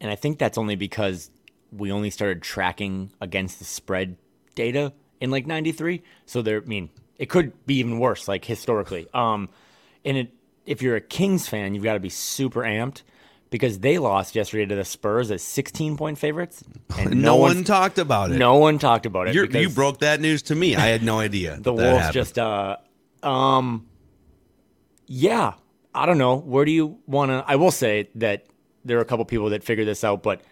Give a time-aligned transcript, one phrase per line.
[0.00, 1.30] And I think that's only because
[1.72, 4.18] we only started tracking against the spread
[4.58, 6.02] data in like 93.
[6.26, 9.08] So there, I mean, it could be even worse, like historically.
[9.14, 9.48] Um,
[10.04, 10.34] and it,
[10.66, 13.02] if you're a Kings fan, you've got to be super amped
[13.50, 16.62] because they lost yesterday to the Spurs as 16 point favorites.
[16.98, 18.36] And no, one talked about it.
[18.36, 19.34] No one talked about it.
[19.34, 20.76] You broke that news to me.
[20.76, 21.56] I had no idea.
[21.60, 22.14] the Wolves happened.
[22.14, 22.76] just, uh,
[23.22, 23.86] um,
[25.06, 25.54] yeah,
[25.94, 26.36] I don't know.
[26.36, 27.44] Where do you want to?
[27.46, 28.46] I will say that
[28.84, 30.42] there are a couple people that figured this out, but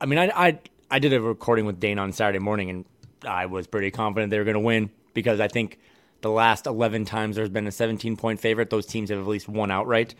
[0.00, 0.58] I mean, I, I,
[0.90, 2.84] I did a recording with Dane on Saturday morning, and
[3.26, 5.78] I was pretty confident they were going to win because I think
[6.20, 9.48] the last 11 times there's been a 17 point favorite, those teams have at least
[9.48, 10.14] won outright.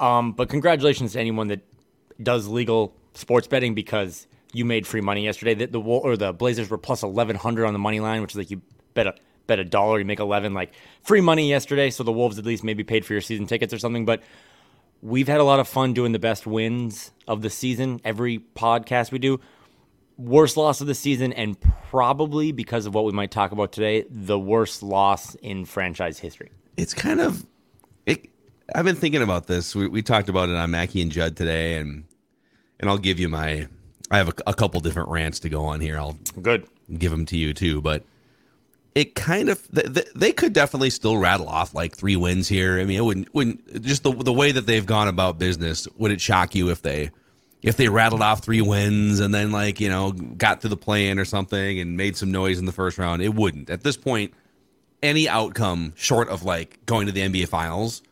[0.00, 1.60] Um, but congratulations to anyone that
[2.22, 5.54] does legal sports betting because you made free money yesterday.
[5.54, 8.50] The, the or the Blazers were plus 1100 on the money line, which is like
[8.50, 8.62] you
[8.94, 9.14] bet a
[9.46, 11.90] bet a dollar, you make 11 like free money yesterday.
[11.90, 14.04] So the Wolves at least maybe paid for your season tickets or something.
[14.04, 14.22] But
[15.02, 18.00] we've had a lot of fun doing the best wins of the season.
[18.04, 19.40] Every podcast we do,
[20.16, 21.56] worst loss of the season, and
[21.90, 26.50] probably because of what we might talk about today, the worst loss in franchise history.
[26.76, 27.44] it's kind of
[28.06, 28.28] it
[28.74, 31.76] i've been thinking about this we, we talked about it on Mackey and judd today
[31.76, 32.04] and
[32.80, 33.66] and i'll give you my
[34.10, 36.66] i have a, a couple different rants to go on here i'll Good.
[36.96, 38.04] give them to you too but
[38.94, 42.80] it kind of th- th- they could definitely still rattle off like three wins here
[42.80, 46.10] i mean it wouldn't wouldn't just the, the way that they've gone about business would
[46.10, 47.10] it shock you if they
[47.62, 51.08] if they rattled off three wins and then like you know got through the play
[51.08, 53.96] in or something and made some noise in the first round it wouldn't at this
[53.96, 54.34] point
[55.02, 58.02] any outcome short of like going to the NBA finals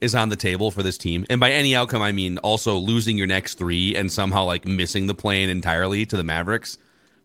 [0.00, 1.26] is on the table for this team.
[1.30, 5.06] And by any outcome, I mean also losing your next three and somehow like missing
[5.06, 6.78] the play-in entirely to the Mavericks.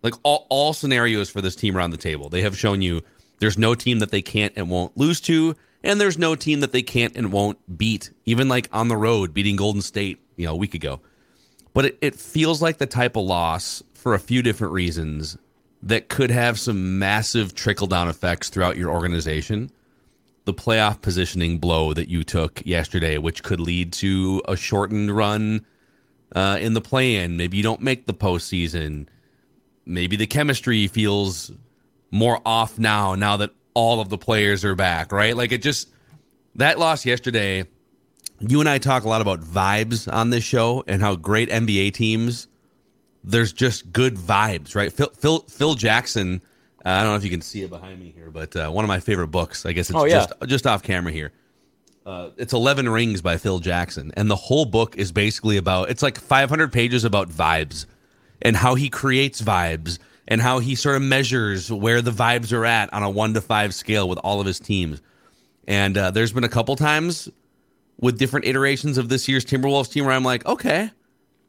[0.04, 2.30] Like all, all scenarios for this team are on the table.
[2.30, 3.02] They have shown you
[3.40, 6.72] there's no team that they can't and won't lose to, and there's no team that
[6.72, 10.54] they can't and won't beat, even like on the road, beating Golden State, you know,
[10.54, 11.02] a week ago.
[11.74, 15.38] But it, it feels like the type of loss for a few different reasons
[15.84, 19.72] that could have some massive trickle down effects throughout your organization.
[20.46, 25.66] The playoff positioning blow that you took yesterday, which could lead to a shortened run
[26.36, 27.38] uh, in the play in.
[27.38, 29.08] Maybe you don't make the postseason.
[29.86, 31.52] Maybe the chemistry feels
[32.12, 35.36] more off now, now that all of the players are back, right?
[35.36, 35.90] Like it just,
[36.56, 37.66] that loss yesterday,
[38.48, 41.94] you and I talk a lot about vibes on this show and how great NBA
[41.94, 42.48] teams
[43.24, 44.92] there's just good vibes, right?
[44.92, 46.42] Phil Phil, Phil Jackson.
[46.84, 48.84] Uh, I don't know if you can see it behind me here, but uh, one
[48.84, 49.66] of my favorite books.
[49.66, 50.26] I guess it's Oh, yeah.
[50.26, 51.32] just just off camera here.
[52.04, 55.92] Uh, it's Eleven Rings by Phil Jackson, and the whole book is basically about.
[55.92, 57.86] It's like 500 pages about vibes
[58.42, 62.66] and how he creates vibes and how he sort of measures where the vibes are
[62.66, 65.00] at on a one to five scale with all of his teams.
[65.68, 67.30] And uh, there's been a couple times
[68.02, 70.92] with different iterations of this year's Timberwolves team where I'm like, okay,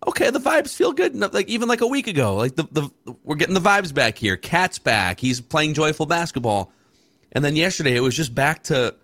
[0.07, 1.17] okay, the vibes feel good.
[1.33, 2.91] Like even like a week ago, like the, the
[3.25, 4.37] we're getting the vibes back here.
[4.37, 5.19] KAT's back.
[5.19, 6.71] He's playing joyful basketball.
[7.33, 8.95] And then yesterday, it was just back to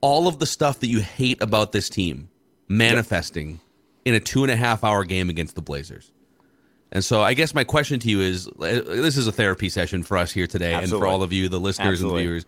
[0.00, 2.28] all of the stuff that you hate about this team
[2.68, 3.60] manifesting
[4.04, 6.12] in a two and a half hour game against the Blazers.
[6.92, 10.16] And so, I guess my question to you is: This is a therapy session for
[10.18, 10.94] us here today, Absolutely.
[10.94, 12.20] and for all of you, the listeners Absolutely.
[12.20, 12.46] and viewers.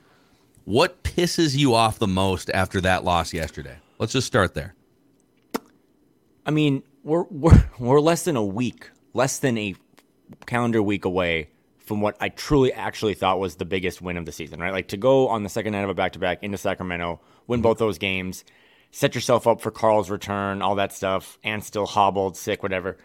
[0.65, 3.77] What pisses you off the most after that loss yesterday?
[3.99, 4.75] Let's just start there.
[6.47, 9.75] I mean, we're we're we're less than a week, less than a
[10.47, 11.49] calendar week away
[11.79, 14.73] from what I truly actually thought was the biggest win of the season, right?
[14.73, 17.61] Like to go on the second night of a back to back into Sacramento, win
[17.61, 18.45] both those games,
[18.91, 22.97] set yourself up for Karl's return, all that stuff, and still hobbled, sick, whatever.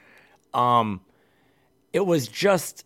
[0.54, 1.02] Um,
[1.92, 2.86] it was just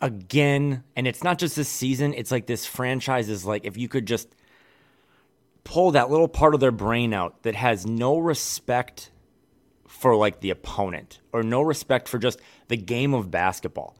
[0.00, 3.88] again, and it's not just this season, it's like this franchise is like if you
[3.88, 4.34] could just
[5.64, 9.10] pull that little part of their brain out that has no respect
[9.86, 13.96] for like the opponent or no respect for just the game of basketball.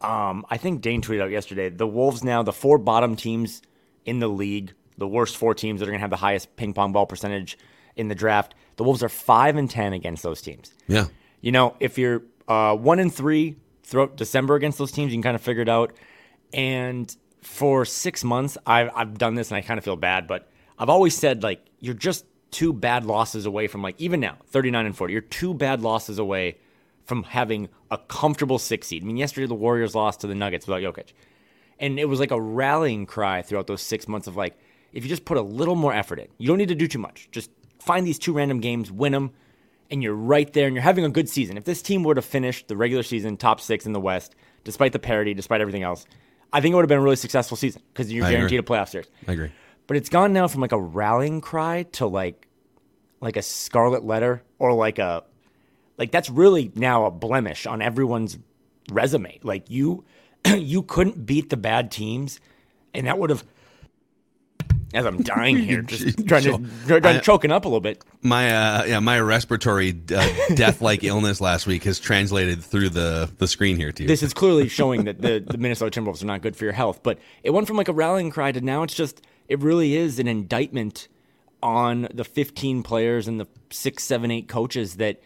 [0.00, 3.62] Um, I think Dane tweeted out yesterday the Wolves now, the four bottom teams
[4.04, 6.74] in the league, the worst four teams that are going to have the highest ping
[6.74, 7.56] pong ball percentage
[7.96, 8.54] in the draft.
[8.76, 10.74] The Wolves are five and ten against those teams.
[10.88, 11.06] Yeah,
[11.40, 15.22] you know if you're uh, one and three throughout December against those teams, you can
[15.22, 15.94] kind of figure it out.
[16.52, 20.48] And for six months, I've I've done this, and I kind of feel bad, but
[20.78, 24.86] I've always said like you're just two bad losses away from like even now 39
[24.86, 26.56] and 40 you're two bad losses away
[27.04, 29.02] from having a comfortable six seed.
[29.02, 31.12] I mean yesterday the warriors lost to the nuggets without Jokic.
[31.78, 34.58] And it was like a rallying cry throughout those six months of like
[34.92, 36.98] if you just put a little more effort in you don't need to do too
[36.98, 37.28] much.
[37.32, 39.32] Just find these two random games win them
[39.90, 41.56] and you're right there and you're having a good season.
[41.56, 44.34] If this team were to finish the regular season top six in the west
[44.64, 46.06] despite the parity despite everything else
[46.52, 48.76] i think it would have been a really successful season because you're I guaranteed agree.
[48.76, 49.08] a playoff series.
[49.28, 49.50] I agree
[49.86, 52.48] but it's gone now from like a rallying cry to like
[53.20, 55.24] like a scarlet letter or like a
[55.98, 58.38] like that's really now a blemish on everyone's
[58.90, 59.38] resume.
[59.42, 60.04] Like you
[60.46, 62.40] you couldn't beat the bad teams
[62.92, 63.44] and that would have
[64.94, 68.04] as I'm dying here, just trying to, trying to choking up a little bit.
[68.22, 73.48] My uh, yeah, my respiratory uh, death-like illness last week has translated through the the
[73.48, 74.08] screen here to you.
[74.08, 77.02] This is clearly showing that the, the Minnesota Timberwolves are not good for your health.
[77.02, 80.18] But it went from like a rallying cry to now it's just it really is
[80.18, 81.08] an indictment
[81.62, 85.20] on the 15 players and the six, seven, eight coaches that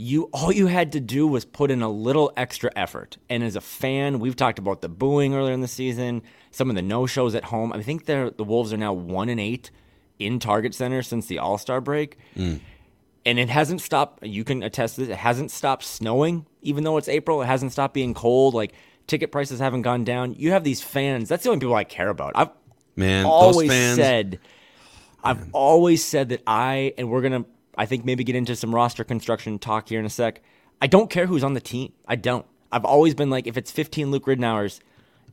[0.00, 3.18] you all you had to do was put in a little extra effort.
[3.28, 6.76] And as a fan, we've talked about the booing earlier in the season, some of
[6.76, 7.72] the no shows at home.
[7.72, 9.72] I think the Wolves are now one and eight
[10.20, 12.16] in Target Center since the All Star break.
[12.36, 12.60] Mm.
[13.26, 14.24] And it hasn't stopped.
[14.24, 15.10] You can attest to this.
[15.10, 17.42] It hasn't stopped snowing, even though it's April.
[17.42, 18.54] It hasn't stopped being cold.
[18.54, 18.74] Like
[19.08, 20.34] ticket prices haven't gone down.
[20.34, 21.28] You have these fans.
[21.28, 22.34] That's the only people I care about.
[22.36, 22.50] I've
[22.98, 24.38] man always fans, said
[25.24, 28.74] I've always said that I, and we're going to, I think, maybe get into some
[28.74, 30.40] roster construction talk here in a sec.
[30.80, 31.92] I don't care who's on the team.
[32.06, 32.46] I don't.
[32.70, 34.80] I've always been like, if it's 15 Luke Ridnours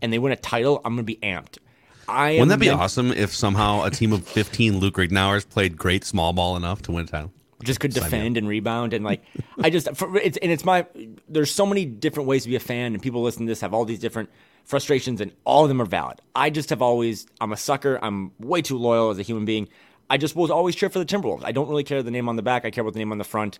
[0.02, 1.60] and they win a title, I'm going to be amped.
[2.08, 5.78] I Wouldn't that be meant- awesome if somehow a team of 15 Luke Ridnours played
[5.78, 7.32] great small ball enough to win a title?
[7.66, 9.24] Just could defend and rebound and like
[9.62, 10.86] I just for, it's and it's my
[11.28, 13.74] there's so many different ways to be a fan and people listen to this have
[13.74, 14.30] all these different
[14.66, 16.22] frustrations, and all of them are valid.
[16.36, 18.00] I just have always, I'm a sucker.
[18.02, 19.70] I'm way too loyal as a human being.
[20.10, 21.44] I just will always cheer for the Timberwolves.
[21.46, 22.66] I don't really care the name on the back.
[22.66, 23.60] I care about the name on the front.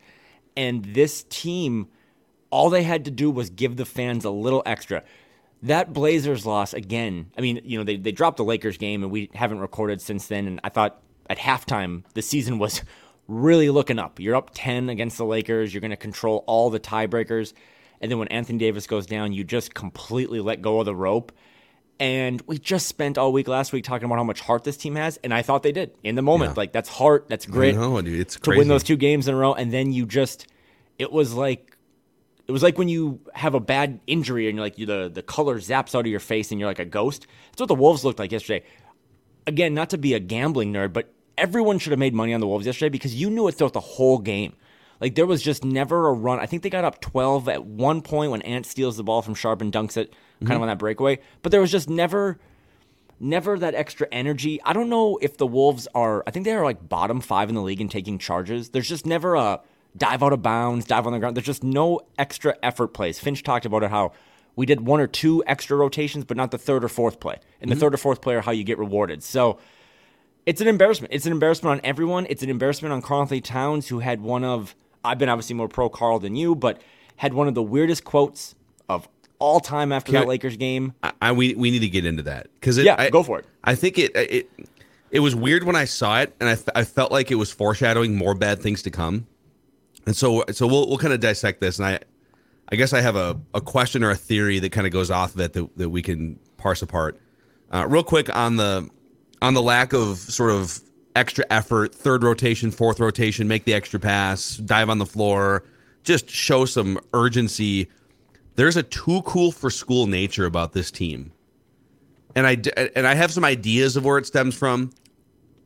[0.58, 1.88] And this team,
[2.50, 5.04] all they had to do was give the fans a little extra.
[5.64, 9.12] That Blazers loss, again, I mean, you know, they, they dropped the Lakers game and
[9.12, 10.48] we haven't recorded since then.
[10.48, 12.84] And I thought at halftime, the season was
[13.28, 14.20] really looking up.
[14.20, 15.74] You're up 10 against the Lakers.
[15.74, 17.54] You're going to control all the tiebreakers.
[18.02, 21.32] And then when Anthony Davis goes down, you just completely let go of the rope.
[22.00, 24.96] And we just spent all week last week talking about how much heart this team
[24.96, 26.52] has, and I thought they did in the moment.
[26.52, 26.56] Yeah.
[26.58, 27.76] Like that's heart, that's grit.
[27.76, 30.46] Know, it's to win those two games in a row, and then you just,
[31.00, 31.78] it was like,
[32.48, 35.24] it was like when you have a bad injury and you're like you, the the
[35.24, 37.28] color zaps out of your face and you're like a ghost.
[37.52, 38.66] That's what the Wolves looked like yesterday.
[39.48, 42.48] Again, not to be a gambling nerd, but everyone should have made money on the
[42.48, 44.54] Wolves yesterday because you knew it throughout the whole game.
[45.02, 46.40] Like there was just never a run.
[46.40, 49.36] I think they got up 12 at one point when Ant steals the ball from
[49.36, 50.52] Sharpe and dunks it kind mm-hmm.
[50.54, 51.20] of on that breakaway.
[51.42, 52.40] But there was just never
[53.20, 54.62] never that extra energy.
[54.64, 57.56] I don't know if the Wolves are I think they are like bottom 5 in
[57.56, 58.70] the league in taking charges.
[58.70, 59.62] There's just never a
[59.98, 61.36] dive out of bounds, dive on the ground.
[61.36, 63.20] There's just no extra effort plays.
[63.20, 64.14] Finch talked about it how
[64.56, 67.36] we did one or two extra rotations, but not the third or fourth play.
[67.60, 67.70] And mm-hmm.
[67.72, 69.24] the third or fourth play are how you get rewarded.
[69.24, 69.60] So
[70.46, 71.14] it's an embarrassment.
[71.14, 72.28] It's an embarrassment on everyone.
[72.30, 75.90] It's an embarrassment on Karl-Anthony Towns, who had one of I've been obviously more pro
[75.90, 76.82] Karl than you, but
[77.18, 78.56] had one of the weirdest quotes
[78.90, 79.08] of
[79.40, 80.94] all time after Can that I, Lakers game.
[81.04, 83.46] I, I, we we need to get into that because yeah, I, go for it.
[83.64, 84.50] I think it it
[85.12, 88.16] it was weird when I saw it, and I I felt like it was foreshadowing
[88.16, 89.28] more bad things to come.
[90.06, 92.00] And so so we'll we'll kind of dissect this, and I
[92.70, 95.36] I guess I have a, a question or a theory that kind of goes off
[95.36, 97.20] of it that, that we can parse apart.
[97.72, 98.90] Uh, real quick on the
[99.46, 100.80] on the lack of sort of
[101.16, 105.64] extra effort, third rotation, fourth rotation, make the extra pass, dive on the floor,
[106.04, 107.88] just show some urgency.
[108.56, 111.32] There's a too cool for school nature about this team.
[112.36, 112.58] And I
[112.96, 114.92] and I have some ideas of where it stems from,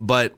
[0.01, 0.35] but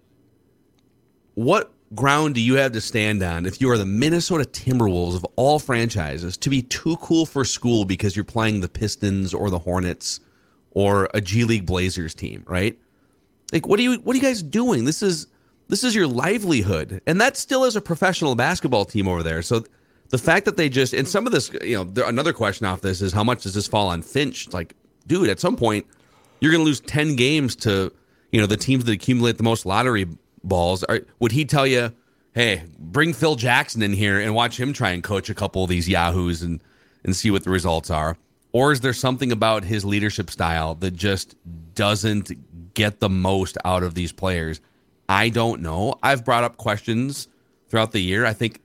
[1.34, 5.26] what ground do you have to stand on if you are the Minnesota Timberwolves of
[5.36, 9.60] all franchises to be too cool for school because you're playing the Pistons or the
[9.60, 10.20] Hornets
[10.70, 12.78] or a G League Blazers team, right?
[13.52, 14.86] Like what are you what are you guys doing?
[14.86, 15.28] This is
[15.68, 17.02] this is your livelihood.
[17.08, 19.42] And that still is a professional basketball team over there.
[19.42, 19.64] So
[20.10, 22.82] the fact that they just and some of this, you know, there, another question off
[22.82, 24.46] this is how much does this fall on Finch?
[24.48, 24.76] It's like,
[25.08, 25.86] dude, at some point
[26.42, 27.94] you're going to lose 10 games to,
[28.32, 30.08] you know, the teams that accumulate the most lottery
[30.44, 30.84] balls.
[30.84, 31.94] Are, would he tell you,
[32.34, 35.70] hey, bring Phil Jackson in here and watch him try and coach a couple of
[35.70, 36.62] these yahoos and
[37.04, 38.18] and see what the results are?
[38.54, 41.36] Or is there something about his leadership style that just
[41.74, 44.60] doesn't get the most out of these players?
[45.08, 45.96] I don't know.
[46.04, 47.28] I've brought up questions
[47.70, 48.26] throughout the year.
[48.26, 48.62] I think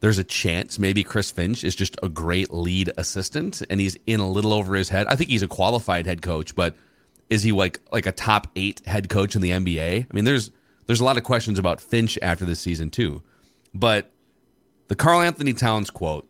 [0.00, 4.20] there's a chance maybe Chris Finch is just a great lead assistant and he's in
[4.20, 5.06] a little over his head.
[5.08, 6.74] I think he's a qualified head coach, but
[7.28, 10.06] is he like like a top 8 head coach in the NBA?
[10.10, 10.50] I mean, there's
[10.86, 13.22] there's a lot of questions about Finch after this season too.
[13.72, 14.10] But
[14.88, 16.28] the Karl-Anthony Towns quote,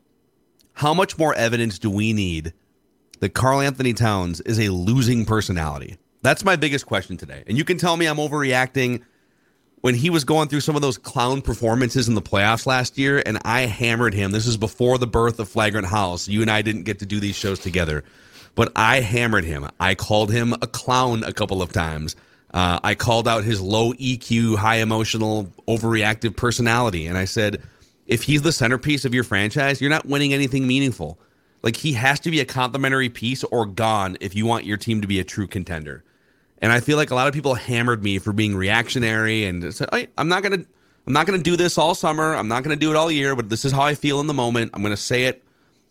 [0.75, 2.53] how much more evidence do we need
[3.21, 5.97] that Karl-Anthony Towns is a losing personality?
[6.23, 7.45] That's my biggest question today.
[7.47, 9.03] And you can tell me I'm overreacting
[9.81, 13.23] when he was going through some of those clown performances in the playoffs last year,
[13.25, 14.31] and I hammered him.
[14.31, 16.29] This is before the birth of Flagrant Howls.
[16.29, 18.05] You and I didn't get to do these shows together,
[18.55, 19.69] but I hammered him.
[19.79, 22.17] I called him a clown a couple of times.
[22.53, 27.63] Uh, I called out his low EQ, high emotional, overreactive personality, and I said,
[28.07, 31.19] if he's the centerpiece of your franchise, you're not winning anything meaningful.
[31.63, 35.01] Like he has to be a complimentary piece or gone if you want your team
[35.03, 36.05] to be a true contender.
[36.59, 39.89] And I feel like a lot of people hammered me for being reactionary and said,
[40.17, 40.65] I'm not gonna
[41.07, 42.35] I'm not gonna do this all summer.
[42.35, 44.35] I'm not gonna do it all year, but this is how I feel in the
[44.35, 44.71] moment.
[44.75, 45.43] I'm gonna say it.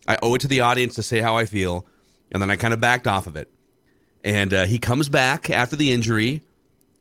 [0.06, 1.86] I owe it to the audience to say how I feel.
[2.32, 3.50] And then I kind of backed off of it.
[4.22, 6.42] And uh, he comes back after the injury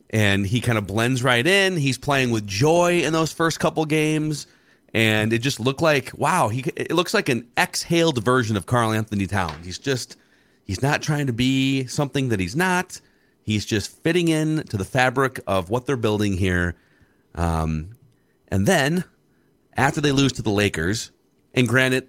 [0.10, 1.78] and he kind of blends right in.
[1.78, 4.48] He's playing with joy in those first couple games.
[4.94, 9.28] And it just looked like, wow, he it looks like an exhaled version of Karl-Anthony
[9.28, 9.66] Towns.
[9.66, 10.18] He's just
[10.66, 13.00] he's not trying to be something that he's not
[13.50, 16.76] He's just fitting in to the fabric of what they're building here.
[17.34, 17.96] Um,
[18.50, 19.06] and then
[19.76, 21.10] after they lose to the Lakers,
[21.56, 22.08] and granted,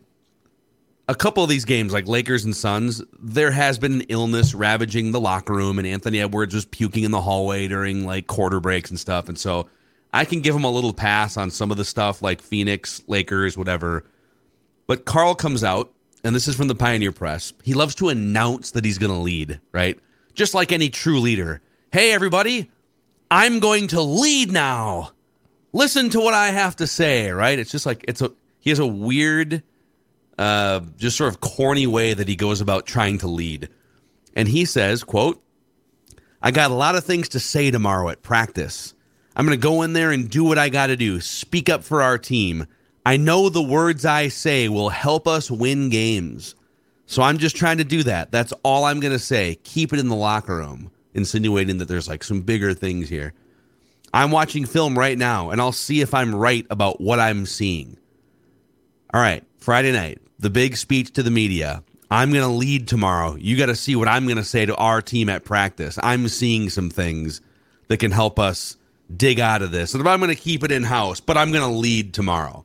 [1.09, 5.13] a couple of these games, like Lakers and Suns, there has been an illness ravaging
[5.13, 8.91] the locker room, and Anthony Edwards was puking in the hallway during like quarter breaks
[8.91, 9.31] and stuff.
[9.31, 9.67] And so
[10.13, 13.57] I can give him a little pass on some of the stuff like Phoenix, Lakers,
[13.57, 14.05] whatever.
[14.87, 15.93] But Karl comes out,
[16.25, 17.53] and this is from the Pioneer Press.
[17.63, 19.99] He loves to announce that he's going to lead, right?
[20.35, 21.61] just like any true leader.
[21.93, 22.71] Hey, everybody,
[23.31, 25.11] I'm going to lead now.
[25.73, 27.59] Listen to what I have to say, right?
[27.59, 29.63] It's just like it's a he has a weird,
[30.39, 33.69] uh, just sort of corny way that he goes about trying to lead.
[34.35, 35.43] And he says, quote,
[36.43, 38.95] I got a lot of things to say tomorrow at practice.
[39.37, 41.85] I'm going to go in there and do what I got to do, speak up
[41.85, 42.67] for our team.
[43.07, 46.55] I know the words I say will help us win games.
[47.07, 48.31] So I'm just trying to do that.
[48.31, 49.59] That's all I'm going to say.
[49.65, 53.33] Keep it in the locker room, insinuating that there's like some bigger things here.
[54.13, 57.97] I'm watching film right now and I'll see if I'm right about what I'm seeing.
[59.15, 61.83] All right, Friday night, the big speech to the media.
[62.13, 63.37] I'm going to lead tomorrow.
[63.37, 65.99] You got to see what I'm going to say to our team at practice.
[66.03, 67.41] I'm seeing some things
[67.89, 68.77] that can help us
[69.17, 69.95] dig out of this.
[69.95, 72.65] And I'm going to keep it in house, but I'm going to lead tomorrow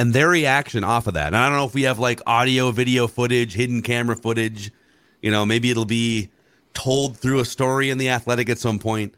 [0.00, 1.28] and their reaction off of that.
[1.28, 4.72] And I don't know if we have like audio, video footage, hidden camera footage.
[5.20, 6.30] You know, maybe it'll be
[6.72, 9.14] told through a story in the athletic at some point.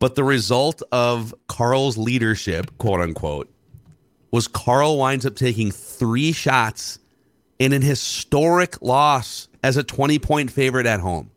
[0.00, 3.48] But the result of Karl's leadership, quote unquote,
[4.32, 6.98] was Karl winds up taking three shots
[7.60, 11.30] in an historic loss as a 20 point favorite at home.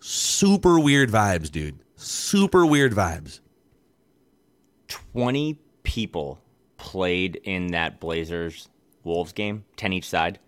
[0.00, 1.78] Super weird vibes, dude.
[2.06, 3.40] Super weird vibes.
[5.12, 6.40] 20 people
[6.76, 8.68] played in that Blazers
[9.02, 10.38] Wolves game, 10 each side.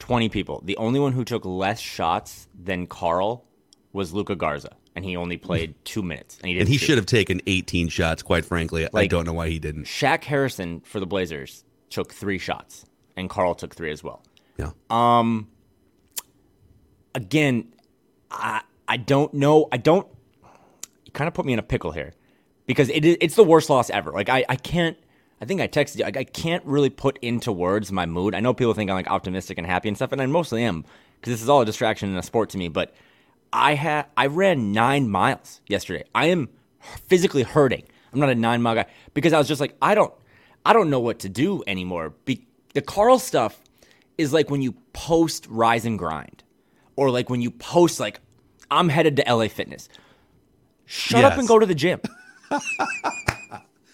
[0.00, 0.60] 20 people.
[0.64, 3.44] The only one who took less shots than Karl
[3.92, 6.38] was Luka Garza, and he only played two minutes.
[6.42, 8.88] And he, and he should have taken 18 shots, quite frankly.
[8.92, 9.84] Like, I don't know why he didn't.
[9.84, 12.84] Shaq Harrison for the Blazers took three shots,
[13.16, 14.20] and Karl took three as well.
[14.58, 14.72] Yeah.
[14.90, 15.48] Um.
[17.14, 17.72] Again,
[18.32, 19.68] I I don't know.
[19.70, 20.06] I don't.
[21.16, 22.12] Kind of put me in a pickle here
[22.66, 24.12] because it is it's the worst loss ever.
[24.12, 24.98] Like I I can't
[25.40, 26.04] I think I texted you.
[26.04, 28.34] I, I can't really put into words my mood.
[28.34, 30.84] I know people think I'm like optimistic and happy and stuff, and I mostly am
[31.18, 32.68] because this is all a distraction and a sport to me.
[32.68, 32.94] But
[33.50, 36.04] I had I ran nine miles yesterday.
[36.14, 37.84] I am physically hurting.
[38.12, 40.12] I'm not a nine mile guy because I was just like I don't
[40.66, 42.12] I don't know what to do anymore.
[42.26, 43.58] Be, the Karl stuff
[44.18, 46.42] is like when you post rise and grind,
[46.94, 48.20] or like when you post like
[48.70, 49.88] I'm headed to LA Fitness.
[50.86, 52.00] Shut up and go to the gym.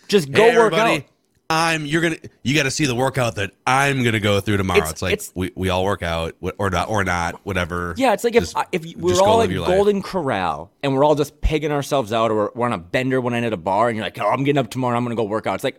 [0.08, 1.02] just go Hey, work out.
[1.50, 4.78] I'm you're gonna you got to see the workout that I'm gonna go through tomorrow.
[4.78, 7.94] It's- It's, like it's- we, we all work out or not or not whatever.
[7.98, 9.68] Yeah, it's like if Just- I- if we're all at your life.
[9.68, 13.32] Golden Corral and we're all just pigging ourselves out, or we're, on a bender one
[13.34, 14.96] night at a bar, and you're like, "Oh, I'm getting up tomorrow.
[14.96, 15.78] I'm gonna go work out." It's like,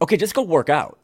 [0.00, 0.98] okay, just go work out.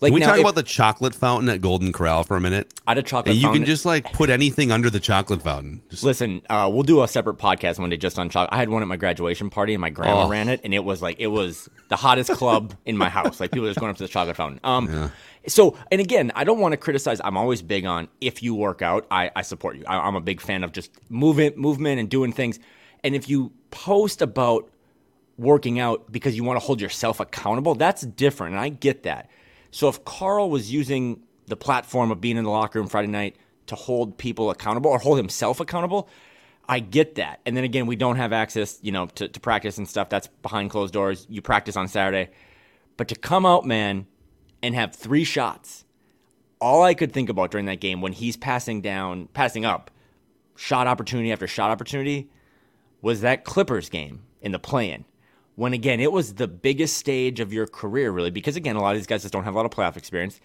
[0.00, 2.40] Like Can we now, talk if- about the chocolate fountain at Golden Corral for a
[2.40, 2.72] minute?
[2.86, 3.32] I had a chocolate.
[3.32, 3.62] And you fountain.
[3.62, 5.82] can just like put anything under the chocolate fountain.
[5.90, 8.50] Just, Listen, uh, we'll do a separate podcast one day just on chocolate.
[8.52, 10.28] I had one at my graduation party, and my grandma Oh.
[10.28, 13.40] ran it, and it was like it was the hottest club in my house.
[13.40, 14.60] Like people were just going up to the chocolate fountain.
[14.62, 15.10] Um,
[15.48, 17.20] so and again, I don't want to criticize.
[17.24, 19.84] I'm always big on if you work out, I, I support you.
[19.88, 22.60] I, I'm a big fan of just movement, movement, and doing things.
[23.02, 24.70] And if you post about
[25.38, 29.28] working out because you want to hold yourself accountable, that's different, and I get that.
[29.70, 33.36] So if Karl was using the platform of being in the locker room Friday night
[33.66, 36.08] to hold people accountable or hold himself accountable,
[36.68, 37.40] I get that.
[37.46, 40.10] And then again, we don't have access, you know, to, to practice and stuff.
[40.10, 41.26] That's behind closed doors.
[41.30, 42.30] You practice on Saturday.
[42.96, 44.06] But to come out, man,
[44.62, 45.84] and have three shots,
[46.60, 49.90] all I could think about during that game when he's passing down, passing up,
[50.56, 52.28] shot opportunity after shot opportunity,
[53.00, 55.04] was that Clippers game in the play-in.
[55.58, 58.92] When again, it was the biggest stage of your career, really, because again, a lot
[58.92, 60.40] of these guys just don't have a lot of playoff experience,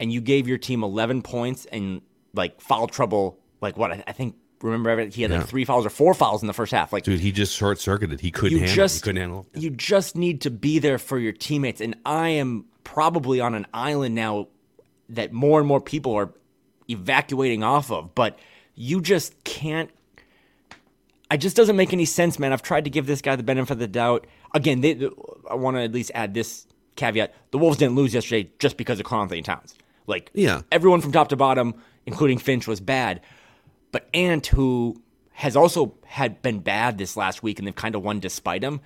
[0.00, 2.02] and you gave your team 11 points and
[2.34, 3.38] like foul trouble.
[3.60, 6.48] Like what I, I think, remember he had like three fouls or four fouls in
[6.48, 6.92] the first half.
[6.92, 8.20] Like dude, he just short circuited.
[8.20, 8.74] He couldn't you handle.
[8.74, 9.46] just he couldn't handle.
[9.54, 9.60] it.
[9.62, 13.64] you just need to be there for your teammates and i am probably on an
[13.72, 14.48] island now
[15.08, 16.32] that more and more people are
[16.88, 18.36] evacuating off of but
[18.74, 19.90] you just can't
[21.30, 23.72] it just doesn't make any sense man i've tried to give this guy the benefit
[23.74, 25.08] of the doubt again they,
[25.50, 28.98] i want to at least add this caveat the wolves didn't lose yesterday just because
[28.98, 29.74] of Karl Anthony towns
[30.06, 30.62] like Yeah.
[30.72, 31.74] everyone from top to bottom
[32.06, 33.20] including finch was bad
[33.92, 35.00] but Ant, who
[35.32, 38.80] has also had been bad this last week and they've kind of won despite him,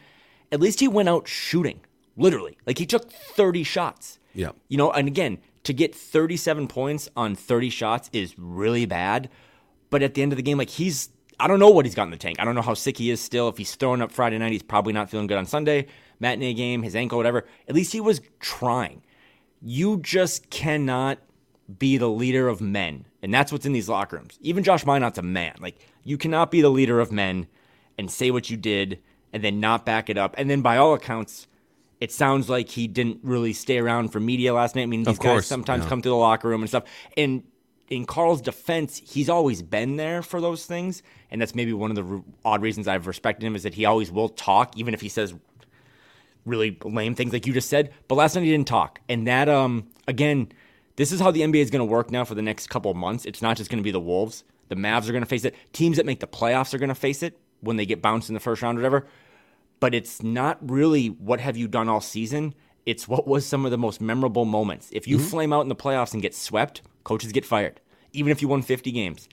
[0.52, 1.80] at least he went out shooting,
[2.16, 2.56] literally.
[2.66, 4.20] Like he took 30 shots.
[4.32, 4.50] Yeah.
[4.68, 9.28] You know, and again, to get 37 points on 30 shots is really bad.
[9.90, 11.08] But at the end of the game, like he's,
[11.40, 12.38] I don't know what he's got in the tank.
[12.38, 13.48] I don't know how sick he is still.
[13.48, 15.86] If he's throwing up Friday night, he's probably not feeling good on Sunday,
[16.20, 17.46] matinee game, his ankle, whatever.
[17.68, 19.02] At least he was trying.
[19.60, 21.18] You just cannot
[21.78, 23.06] be the leader of men.
[23.22, 24.38] And that's what's in these locker rooms.
[24.40, 25.54] Even Josh Minott's a man.
[25.60, 27.46] Like, you cannot be the leader of men
[27.96, 29.00] and say what you did
[29.32, 30.34] and then not back it up.
[30.36, 31.46] And then, by all accounts,
[32.00, 34.82] it sounds like he didn't really stay around for media last night.
[34.82, 35.88] I mean, these guys course, sometimes yeah.
[35.88, 36.84] come to the locker room and stuff.
[37.16, 37.44] And
[37.88, 41.02] in Karl's defense, he's always been there for those things.
[41.30, 43.84] And that's maybe one of the r- odd reasons I've respected him is that he
[43.84, 45.34] always will talk, even if he says
[46.44, 47.92] really lame things like you just said.
[48.08, 49.00] But last night he didn't talk.
[49.08, 50.50] And that, um, again,
[50.96, 52.96] this is how the NBA is going to work now for the next couple of
[52.96, 53.24] months.
[53.24, 54.44] It's not just going to be the Wolves.
[54.68, 55.54] The Mavs are going to face it.
[55.72, 58.34] Teams that make the playoffs are going to face it when they get bounced in
[58.34, 59.06] the first round or whatever.
[59.80, 62.54] But it's not really what have you done all season.
[62.84, 64.88] It's what was some of the most memorable moments.
[64.92, 67.80] If you flame out in the playoffs and get swept, coaches get fired.
[68.12, 69.28] Even if you won 50 games,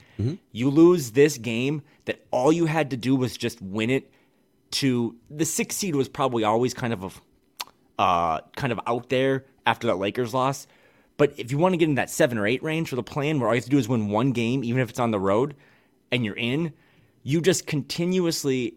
[0.51, 4.11] you lose this game that all you had to do was just win it
[4.71, 9.45] to the sixth seed was probably always kind of a uh, kind of out there
[9.65, 10.67] after that Lakers loss.
[11.17, 13.39] But if you want to get in that seven or eight range for the play-in,
[13.39, 15.19] where all you have to do is win one game, even if it's on the
[15.19, 15.55] road,
[16.11, 16.73] and you're in,
[17.23, 18.75] you just continuously.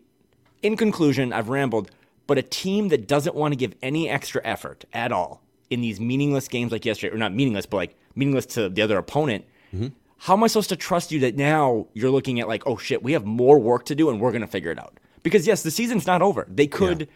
[0.63, 1.91] In conclusion, I've rambled,
[2.33, 6.01] but a team that doesn't want to give any extra effort at all in these
[6.01, 9.45] meaningless games like yesterday, or not meaningless, but like meaningless to the other opponent.
[9.75, 9.89] Mm-hmm.
[10.17, 13.03] How am I supposed to trust you that now you're looking at like, oh shit,
[13.03, 14.99] we have more work to do and we're going to figure it out?
[15.23, 16.47] Because yes, the season's not over.
[16.49, 17.03] They could.
[17.03, 17.07] I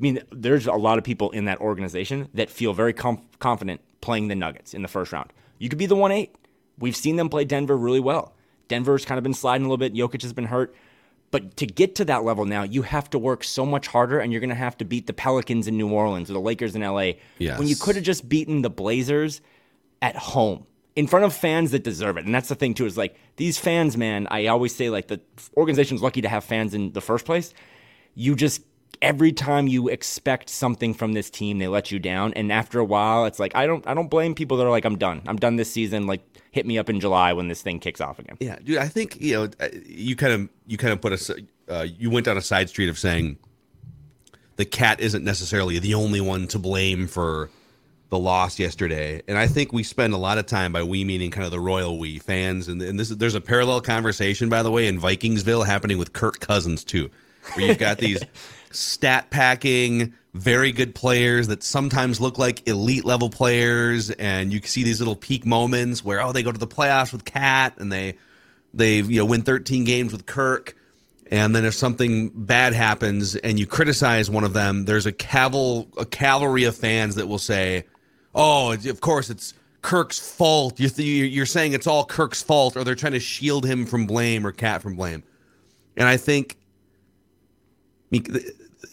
[0.00, 4.26] mean, there's a lot of people in that organization that feel very com- confident playing
[4.26, 5.32] the Nuggets in the first round.
[5.60, 6.34] You could be the one eight.
[6.76, 8.34] We've seen them play Denver really well.
[8.66, 9.94] Denver's kind of been sliding a little bit.
[9.94, 10.74] Jokic has been hurt.
[11.30, 14.32] But to get to that level now, you have to work so much harder, and
[14.32, 16.82] you're going to have to beat the Pelicans in New Orleans or the Lakers in
[16.82, 17.12] LA.
[17.38, 17.58] Yes.
[17.58, 19.40] When you could have just beaten the Blazers
[20.00, 22.24] at home in front of fans that deserve it.
[22.24, 24.26] And that's the thing too is like these fans, man.
[24.30, 25.20] I always say like the
[25.56, 27.52] organization's lucky to have fans in the first place.
[28.14, 28.62] You just
[29.02, 32.32] every time you expect something from this team, they let you down.
[32.34, 34.84] And after a while, it's like I don't I don't blame people that are like
[34.84, 35.22] I'm done.
[35.26, 36.06] I'm done this season.
[36.06, 38.36] Like hit me up in July when this thing kicks off again.
[38.40, 38.78] Yeah, dude.
[38.78, 42.10] I think you know uh, you kind of you kind of put a uh, you
[42.10, 43.38] went down a side street of saying
[44.56, 47.50] the KAT isn't necessarily the only one to blame for
[48.08, 51.32] the loss yesterday, and I think we spend a lot of time by we meaning
[51.32, 54.62] kind of the royal we fans, and, and this is, there's a parallel conversation by
[54.62, 57.10] the way in Vikingsville happening with Kirk Cousins too,
[57.54, 58.22] where you've got these
[58.76, 64.82] stat packing, very good players that sometimes look like elite level players, and you see
[64.82, 68.16] these little peak moments where oh they go to the playoffs with KAT and they
[68.74, 70.76] they you know win 13 games with Kirk
[71.30, 75.88] and then if something bad happens and you criticize one of them, there's a caval
[75.98, 77.84] a cavalry of fans that will say,
[78.34, 82.94] "Oh, of course it's Kirk's fault." You're you're saying it's all Kirk's fault, or they're
[82.94, 85.24] trying to shield him from blame or KAT from blame.
[85.96, 86.56] And I think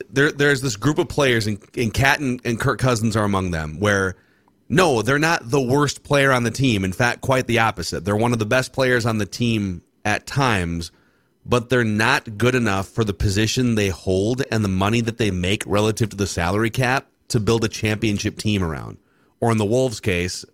[0.10, 3.51] there there's this group of players, and, and KAT and, and Kirk Cousins are among
[3.51, 4.15] them, where
[4.69, 6.84] no, they're not the worst player on the team.
[6.84, 8.06] In fact, quite the opposite.
[8.06, 10.91] They're one of the best players on the team at times
[11.45, 15.32] but they're not good enough for the position they hold and the money that they
[15.32, 18.97] make relative to the salary cap to build a championship team around.
[19.39, 20.45] Or in the Wolves case,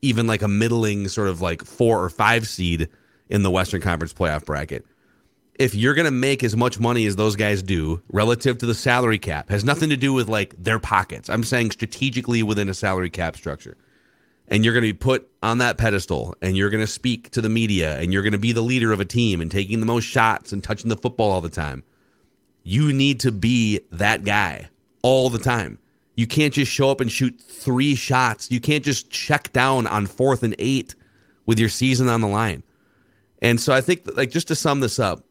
[0.00, 2.88] even like a middling sort of like four or five seed
[3.28, 4.86] in the Western Conference playoff bracket.
[5.60, 8.74] If you're going to make as much money as those guys do relative to the
[8.74, 11.28] salary cap, has nothing to do with like their pockets.
[11.28, 13.76] I'm saying strategically within a salary cap structure
[14.50, 17.40] and you're going to be put on that pedestal and you're going to speak to
[17.40, 19.86] the media and you're going to be the leader of a team and taking the
[19.86, 21.84] most shots and touching the football all the time.
[22.62, 24.68] You need to be that guy
[25.02, 25.78] all the time.
[26.16, 28.50] You can't just show up and shoot three shots.
[28.50, 30.94] You can't just check down on fourth and eight
[31.46, 32.62] with your season on the line.
[33.40, 35.24] And so I think, like, just to sum this up,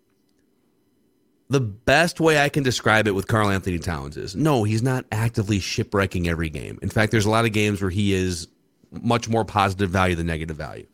[1.50, 5.06] the best way I can describe it with Karl Anthony Towns is no, he's not
[5.12, 6.78] actively shipwrecking every game.
[6.82, 8.48] In fact, there's a lot of games where he is
[8.92, 10.86] much more positive value than negative value.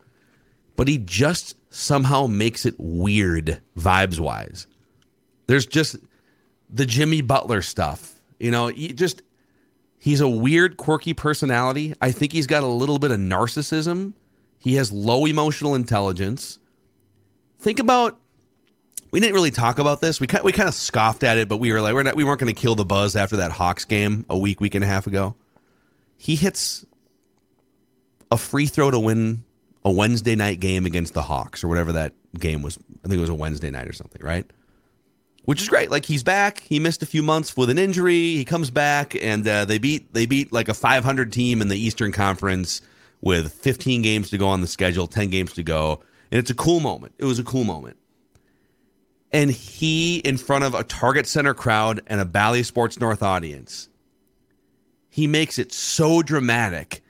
[0.76, 4.68] But he just somehow makes it weird vibes wise.
[5.48, 5.98] There's just
[6.70, 8.14] the Jimmy Butler stuff.
[8.40, 9.22] You know, he just
[10.00, 11.94] he's a weird, quirky personality.
[12.02, 14.14] I think he's got a little bit of narcissism.
[14.60, 16.60] He has low emotional intelligence.
[17.60, 18.20] Think about
[19.16, 20.20] we didn't really talk about this.
[20.20, 22.26] We kind we kind of scoffed at it, but we were like we're not, we
[22.26, 24.88] weren't going to kill the buzz after that Hawks game a week week and a
[24.88, 25.36] half ago.
[26.18, 26.86] He hits
[28.30, 29.46] a free throw to win
[29.86, 32.78] a Wednesday night game against the Hawks or whatever that game was.
[33.06, 34.52] I think it was a Wednesday night or something, right?
[35.46, 35.90] Which is great.
[35.90, 36.60] Like he's back.
[36.60, 38.36] He missed a few months with an injury.
[38.36, 41.78] He comes back and uh, they beat they beat like a 500 team in the
[41.78, 42.82] Eastern Conference
[43.22, 46.02] with 15 games to go on the schedule, 10 games to go,
[46.32, 47.14] and it's a cool moment.
[47.18, 47.96] It was a cool moment.
[49.36, 53.90] And he, in front of a Target Center crowd and a Bally Sports North audience,
[55.10, 57.02] he makes it so dramatic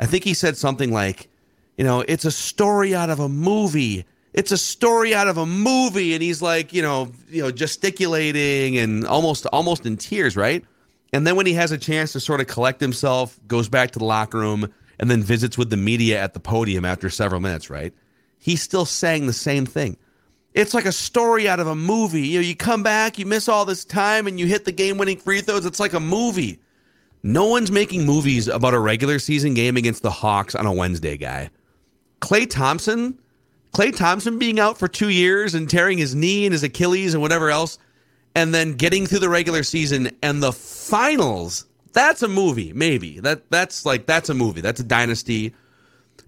[0.00, 1.28] I think he said something like,
[1.76, 4.06] you know, it's a story out of a movie.
[4.32, 8.78] It's a story out of a movie, and he's like, you know, you know, gesticulating
[8.78, 10.64] and almost almost in tears, right?
[11.12, 13.98] And then when he has a chance to sort of collect himself, goes back to
[13.98, 17.68] the locker room, and then visits with the media at the podium after several minutes,
[17.68, 17.92] right?
[18.38, 19.98] He's still saying the same thing.
[20.52, 22.26] It's like a story out of a movie.
[22.26, 25.18] You know, you come back, you miss all this time, and you hit the game-winning
[25.18, 25.64] free throws.
[25.64, 26.58] It's like a movie.
[27.22, 31.16] No one's making movies about a regular season game against the Hawks on a Wednesday,
[31.16, 31.50] guy.
[32.20, 33.18] Klay Thompson,
[33.72, 37.22] Klay Thompson being out for two years and tearing his knee and his Achilles and
[37.22, 37.78] whatever else,
[38.34, 41.66] and then getting through the regular season and the finals.
[41.92, 43.20] That's a movie, maybe.
[43.20, 44.60] That that's like that's a movie.
[44.60, 45.54] That's a dynasty.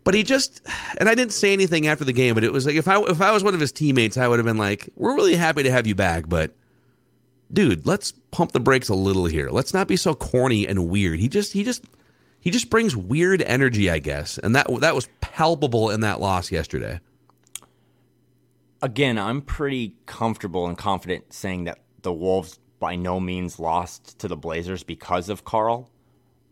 [0.05, 0.61] But he just
[0.99, 3.21] and I didn't say anything after the game, but it was like if I if
[3.21, 5.71] I was one of his teammates, I would have been like, "We're really happy to
[5.71, 6.55] have you back, but
[7.53, 9.51] dude, let's pump the brakes a little here.
[9.51, 11.21] Let's not be so corny and weird.
[11.21, 11.85] He just he just
[12.41, 16.51] he just brings weird energy, I guess, and that that was palpable in that loss
[16.51, 17.01] yesterday.
[18.81, 24.27] Again, I'm pretty comfortable and confident saying that the Wolves by no means lost to
[24.27, 25.89] the Blazers because of Karl.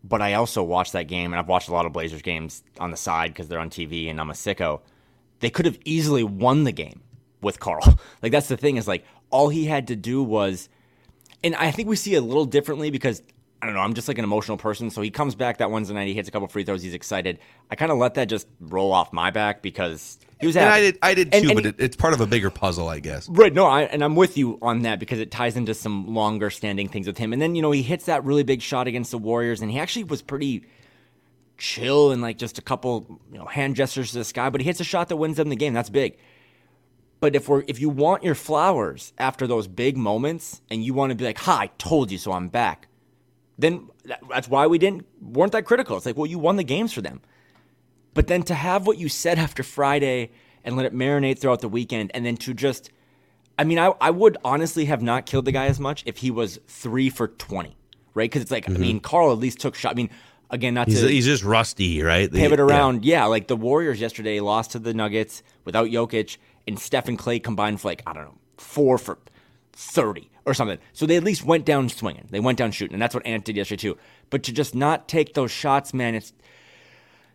[0.02, 2.90] But I also watched that game, and I've watched a lot of Blazers games on
[2.90, 4.80] the side because they're on TV, and I'm a sicko.
[5.40, 7.02] They could have easily won the game
[7.40, 7.98] with Karl.
[8.22, 10.68] Like that's the thing is like all he had to do was
[11.42, 13.22] and I think we see it a little differently because
[13.62, 13.80] I don't know.
[13.80, 14.90] I'm just like an emotional person.
[14.90, 16.08] So he comes back that Wednesday night.
[16.08, 16.82] He hits a couple free throws.
[16.82, 17.38] He's excited.
[17.70, 20.56] I kind of let that just roll off my back because he was.
[20.56, 20.64] Happy.
[20.64, 20.98] And I did.
[21.02, 21.38] I did too.
[21.38, 23.28] And, and but it, it's part of a bigger puzzle, I guess.
[23.28, 23.52] Right.
[23.52, 23.66] No.
[23.66, 27.06] I, and I'm with you on that because it ties into some longer standing things
[27.06, 27.32] with him.
[27.32, 29.78] And then you know he hits that really big shot against the Warriors, and he
[29.78, 30.64] actually was pretty
[31.58, 34.48] chill and like just a couple you know hand gestures to the sky.
[34.50, 35.74] But he hits a shot that wins them the game.
[35.74, 36.16] That's big.
[37.20, 41.10] But if we're if you want your flowers after those big moments and you want
[41.10, 42.88] to be like, "Ha, I told you so, I'm back."
[43.58, 43.90] Then
[44.30, 45.98] that's why we didn't weren't that critical.
[45.98, 47.20] It's like, "Well, you won the games for them."
[48.14, 50.30] But then to have what you said after Friday
[50.64, 52.90] and let it marinate throughout the weekend and then to just
[53.58, 56.30] I mean, I, I would honestly have not killed the guy as much if he
[56.30, 57.76] was 3 for 20,
[58.14, 58.32] right?
[58.32, 58.76] Cuz it's like, mm-hmm.
[58.76, 59.92] I mean, Karl at least took shot.
[59.92, 60.08] I mean,
[60.48, 62.30] again, not He's, to he's just rusty, right?
[62.30, 62.64] The- pivot yeah.
[62.64, 63.04] around.
[63.04, 63.26] Yeah.
[63.26, 67.80] like the Warriors yesterday lost to the Nuggets without Jokic, and Steph and Klay combined
[67.80, 69.18] for like I don't know four for
[69.72, 70.78] thirty or something.
[70.92, 72.28] So they at least went down swinging.
[72.30, 73.98] They went down shooting, and that's what Ant did yesterday too.
[74.30, 76.32] But to just not take those shots, man, it's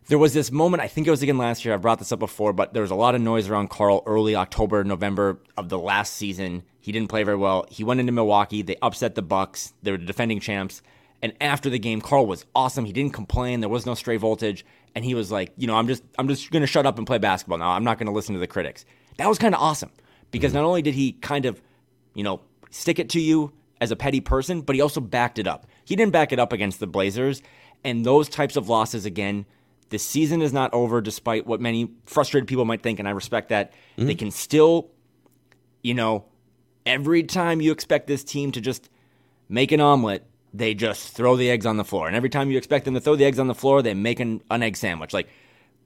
[0.07, 2.19] there was this moment, I think it was again last year, I brought this up
[2.19, 5.79] before, but there was a lot of noise around Karl early October, November of the
[5.79, 6.63] last season.
[6.79, 7.65] He didn't play very well.
[7.69, 9.73] He went into Milwaukee, they upset the Bucks.
[9.81, 10.81] They were the defending champs.
[11.21, 12.85] And after the game, Karl was awesome.
[12.85, 13.61] He didn't complain.
[13.61, 14.63] There was no stray voltage.
[14.93, 17.17] And he was like, you know, I'm just I'm just gonna shut up and play
[17.17, 17.71] basketball now.
[17.71, 18.85] I'm not gonna listen to the critics.
[19.17, 19.89] That was kind of awesome.
[20.29, 20.61] Because mm-hmm.
[20.61, 21.61] not only did he kind of,
[22.13, 25.47] you know, stick it to you as a petty person, but he also backed it
[25.47, 25.65] up.
[25.83, 27.41] He didn't back it up against the Blazers.
[27.83, 29.45] And those types of losses again,
[29.89, 33.50] the season is not over, despite what many frustrated people might think, and I respect
[33.50, 33.71] that.
[33.98, 34.08] Mm-hmm.
[34.08, 34.89] They can still,
[35.84, 36.26] you know,
[36.86, 38.89] every time you expect this team to just
[39.48, 42.08] make an omelet, they just throw the eggs on the floor.
[42.08, 44.19] And every time you expect them to throw the eggs on the floor, they make
[44.19, 45.13] an, an egg sandwich.
[45.13, 45.28] Like,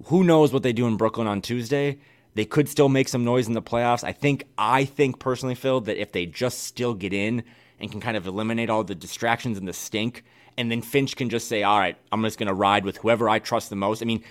[0.05, 1.99] who knows what they do in Brooklyn on Tuesday?
[2.35, 4.03] They could still make some noise in the playoffs.
[4.03, 7.43] I think, I think personally, Phil, that if they just still get in
[7.79, 10.23] and can kind of eliminate all the distractions and the stink,
[10.57, 13.29] and then Finch can just say, all right, I'm just going to ride with whoever
[13.29, 14.01] I trust the most.
[14.01, 14.23] I mean,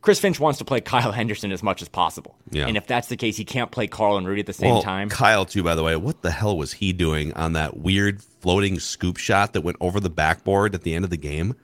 [0.00, 2.36] Chris Finch wants to play Kyle Anderson as much as possible.
[2.50, 2.66] Yeah.
[2.66, 4.82] And if that's the case, he can't play Karl and Rudy at the same Well,
[4.82, 5.08] time.
[5.08, 8.78] Kyle, too, by the way, what the hell was he doing on that weird floating
[8.78, 11.54] scoop shot that went over the backboard at the end of the game?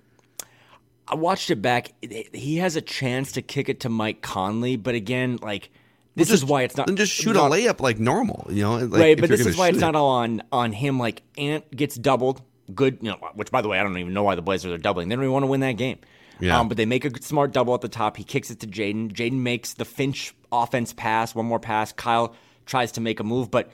[1.07, 1.93] I watched it back.
[2.33, 5.71] He has a chance to kick it to Mike Conley, but again, like
[6.15, 6.87] this is why it's not.
[6.87, 8.77] Then just shoot not- a layup like normal, you know?
[8.77, 9.81] Like, right, but this is why it's it.
[9.81, 10.99] not all on on him.
[10.99, 12.43] Like Ant gets doubled,
[12.75, 12.99] good.
[13.01, 15.09] You know, which by the way, I don't even know why the Blazers are doubling.
[15.09, 15.99] They don't even want to win that game.
[16.41, 16.59] Yeah.
[16.59, 18.17] Um, but they make a smart double at the top.
[18.17, 19.13] He kicks it to Jaden.
[19.13, 21.93] Jaden makes the Finch offense pass, one more pass.
[21.93, 22.35] Kyle
[22.67, 23.71] tries to make a move, but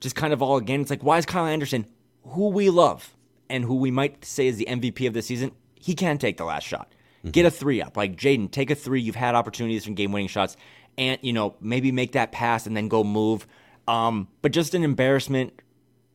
[0.00, 0.80] just kind of all again.
[0.80, 1.86] It's like, why is Kyle Anderson,
[2.24, 3.14] who we love
[3.48, 6.44] and who we might say is the MVP of the season, he can't take the
[6.44, 6.92] last shot.
[7.30, 7.96] Get a three up.
[7.96, 9.02] Like Jaden, take a three.
[9.02, 10.56] You've had opportunities from game winning shots.
[10.98, 13.46] And, you know, maybe make that pass and then go move.
[13.88, 15.52] Um, but just an embarrassment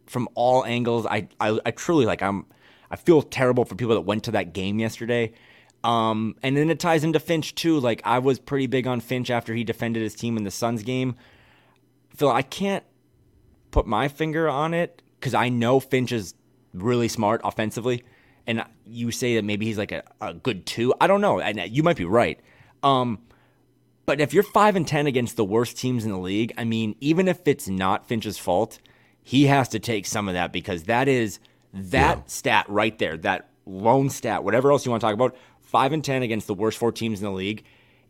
[0.06, 1.06] from all angles.
[1.06, 2.46] I, I, I truly like I'm
[2.90, 5.34] I feel terrible for people that went to that game yesterday.
[5.84, 7.80] Um, and then it ties into Finch too.
[7.80, 10.84] Like I was pretty big on Finch after he defended his team in the Suns
[10.84, 11.16] game.
[12.16, 12.84] Phil, I can't
[13.72, 16.34] put my finger on it because I know Finch is
[16.74, 18.04] really smart offensively,
[18.48, 20.94] and you say that maybe he's like a, a good two.
[21.02, 22.40] I don't know, and you might be right.
[22.82, 23.20] Um,
[24.06, 26.96] but if you're five and ten against the worst teams in the league, I mean,
[27.00, 28.80] even if it's not Finch's fault,
[29.24, 31.40] he has to take some of that because that is
[31.74, 35.36] that stat right there, that lone stat, whatever else you want to talk about.
[35.62, 37.64] Five and ten against the worst four teams in the league.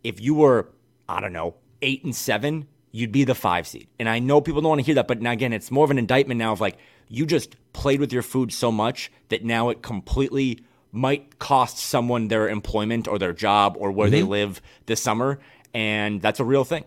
[0.04, 0.70] If you were,
[1.08, 3.88] I don't know, eight and seven, you'd be the five seed.
[4.00, 5.92] And I know people don't want to hear that, but now again, it's more of
[5.92, 6.78] an indictment now of like
[7.08, 10.60] you just played with your food so much that now it completely
[10.92, 14.30] might cost someone their employment or their job or where they mm-hmm.
[14.30, 15.40] live this summer,
[15.76, 16.86] and that's a real thing.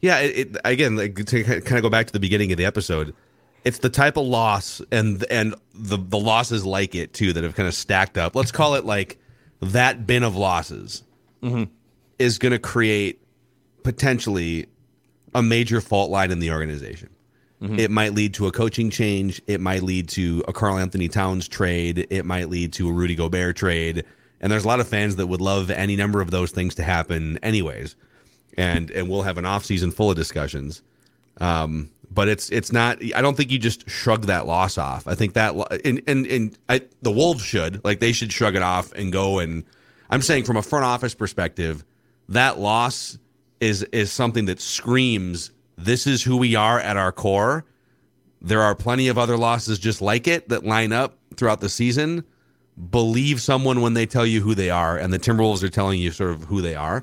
[0.00, 2.64] Yeah, it, it, again, like, to kind of go back to the beginning of the
[2.64, 3.14] episode,
[3.64, 7.54] it's the type of loss and and the the losses like it too that have
[7.54, 8.34] kind of stacked up.
[8.34, 9.18] Let's call it like
[9.60, 11.02] that bin of losses
[11.42, 11.64] mm-hmm.
[12.18, 13.20] is going to create
[13.82, 14.66] potentially
[15.34, 17.10] a major fault line in the organization.
[17.62, 17.78] Mm-hmm.
[17.78, 19.40] It might lead to a coaching change.
[19.46, 22.08] It might lead to a Karl Anthony Towns trade.
[22.10, 24.04] It might lead to a Rudy Gobert trade.
[24.40, 26.82] And there's a lot of fans that would love any number of those things to
[26.82, 27.94] happen, anyways.
[28.56, 30.82] And and we'll have an off season full of discussions.
[31.40, 32.98] Um, but it's it's not.
[33.14, 35.08] I don't think you just shrug that loss off.
[35.08, 38.62] I think that and and and I, the Wolves should like they should shrug it
[38.62, 39.64] off and go and.
[40.10, 41.84] I'm saying from a front office perspective,
[42.28, 43.18] that loss
[43.60, 47.64] is is something that screams this is who we are at our core.
[48.40, 52.24] There are plenty of other losses just like it that line up throughout the season.
[52.90, 56.10] Believe someone when they tell you who they are, and the Timberwolves are telling you
[56.10, 57.02] sort of who they are.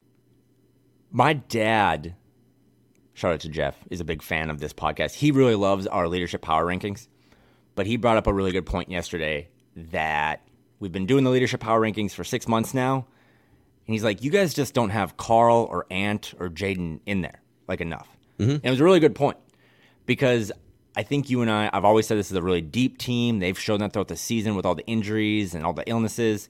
[1.11, 2.15] My dad,
[3.13, 5.13] shout out to Jeff, is a big fan of this podcast.
[5.13, 7.09] He really loves our leadership power rankings,
[7.75, 10.47] but he brought up a really good point yesterday that
[10.79, 13.05] we've been doing the leadership power rankings for six months now.
[13.87, 17.41] And he's like, you guys just don't have Karl or Ant or Jaden in there
[17.67, 18.07] like enough.
[18.39, 18.51] Mm-hmm.
[18.51, 19.37] And it was a really good point
[20.05, 20.49] because
[20.95, 23.39] I think you and I, I've always said this is a really deep team.
[23.39, 26.47] They've shown that throughout the season with all the injuries and all the illnesses.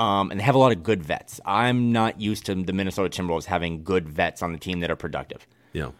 [0.00, 1.42] Um, and they have a lot of good vets.
[1.44, 4.96] I'm not used to the Minnesota Timberwolves having good vets on the team that are
[4.96, 5.46] productive.
[5.74, 5.90] Yeah.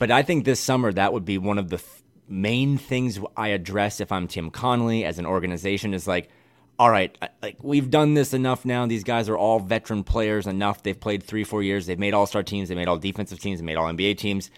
[0.00, 1.88] But I think this summer that would be one of the th-
[2.28, 6.30] main things I address if I'm Tim Connolly as an organization is like,
[6.80, 8.86] all right, like we've done this enough now.
[8.86, 10.82] These guys are all veteran players enough.
[10.82, 11.86] They've played three, four years.
[11.86, 12.68] They've made all star teams.
[12.68, 13.60] They made all defensive teams.
[13.60, 14.50] They made all NBA teams.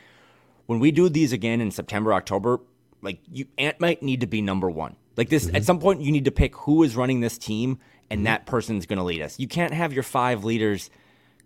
[0.64, 2.60] When we do these again in September, October,
[3.02, 4.96] like you, Ant might need to be number one.
[5.18, 5.56] Like this, mm-hmm.
[5.56, 7.78] at some point, you need to pick who is running this team,
[8.10, 8.24] and mm-hmm.
[8.24, 9.38] that person's going to lead us.
[9.38, 10.90] You can't have your five leaders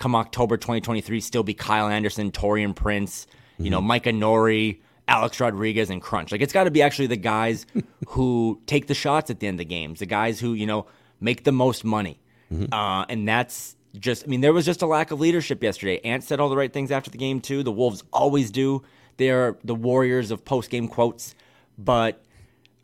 [0.01, 3.64] come October 2023 still be Kyle Anderson, Taurean Prince, mm-hmm.
[3.64, 3.87] you know, mm-hmm.
[3.87, 6.33] Micah Nori, Alex Rodriguez, and Crunch.
[6.33, 7.66] Like it's got to be actually the guys
[8.09, 10.87] who take the shots at the end of the games, the guys who you know
[11.20, 12.18] make the most money,
[12.53, 12.73] mm-hmm.
[12.73, 14.25] uh, and that's just.
[14.25, 16.01] I mean, there was just a lack of leadership yesterday.
[16.01, 17.62] Ant said all the right things after the game too.
[17.62, 18.83] The Wolves always do.
[19.18, 21.35] They're the warriors of post game quotes,
[21.77, 22.25] but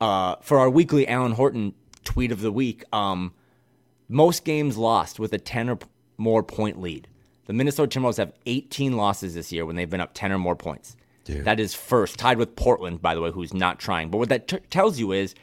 [0.03, 1.73] uh, for our weekly Alan Horton
[2.05, 3.33] tweet of the week, um,
[4.09, 5.79] most games lost with a 10 or
[6.17, 7.09] more point lead.
[7.47, 10.57] The Minnesota Timberwolves have 18 losses this year when they've been up 10 or more
[10.57, 10.97] points.
[11.25, 11.45] Dude.
[11.45, 14.11] That is first, tied with Portland, by the way, who's not trying.
[14.11, 15.35] But what that t- tells you is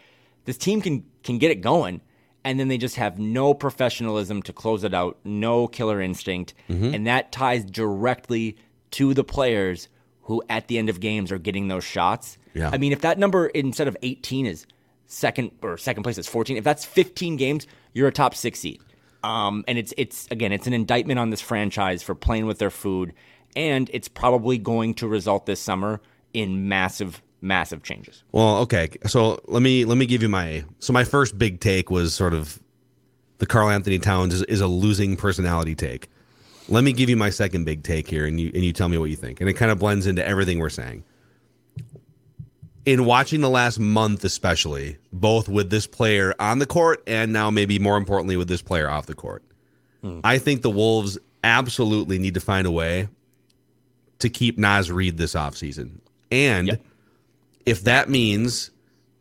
[0.46, 2.00] this team can can get it going,
[2.46, 6.94] and then they just have no professionalism to close it out, no killer instinct, mm-hmm.
[6.94, 8.56] and that ties directly
[8.92, 9.90] to the players
[10.24, 12.38] who, at the end of games, are getting those shots.
[12.54, 12.70] Yeah.
[12.72, 14.66] I mean, if that number instead of 18 is
[15.14, 18.82] second or second place is 14, if that's 15 games, you're a top six seed.
[19.24, 22.70] Um, and it's it's again, it's an indictment on this franchise for playing with their
[22.70, 23.14] food,
[23.56, 26.02] and it's probably going to result this summer
[26.34, 28.24] in massive massive changes.
[28.34, 31.90] Well, okay, so let me let me give you my so my first big take
[31.90, 32.60] was sort of
[33.38, 36.10] the Karl-Anthony Towns is, is a losing personality take.
[36.68, 38.98] Let me give you my second big take here, and you and you tell me
[38.98, 41.06] what you think, and it kind of blends into everything we're saying
[42.86, 47.50] in watching the last month, especially, both with this player on the court and now
[47.50, 49.44] maybe more importantly with this player off the court,
[50.02, 50.20] hmm.
[50.24, 53.08] I think the Wolves absolutely need to find a way
[54.20, 56.00] to keep Naz Reid this offseason.
[56.32, 56.86] And yep.
[57.66, 58.72] if that means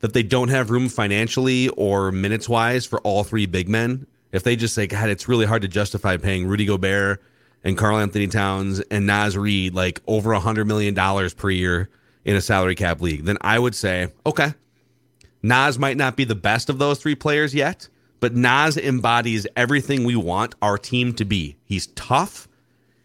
[0.01, 4.43] that they don't have room financially or minutes wise for all three big men, if
[4.43, 7.23] they just say, God, it's really hard to justify paying Rudy Gobert
[7.63, 10.95] and Karl-Anthony Towns and Naz Reid like over a $100 million
[11.31, 11.89] per year
[12.25, 14.55] in a salary cap league, then I would say, okay,
[15.43, 17.89] Naz might not be the best of those three players yet,
[18.21, 21.57] but Naz embodies everything we want our team to be.
[21.65, 22.49] He's tough.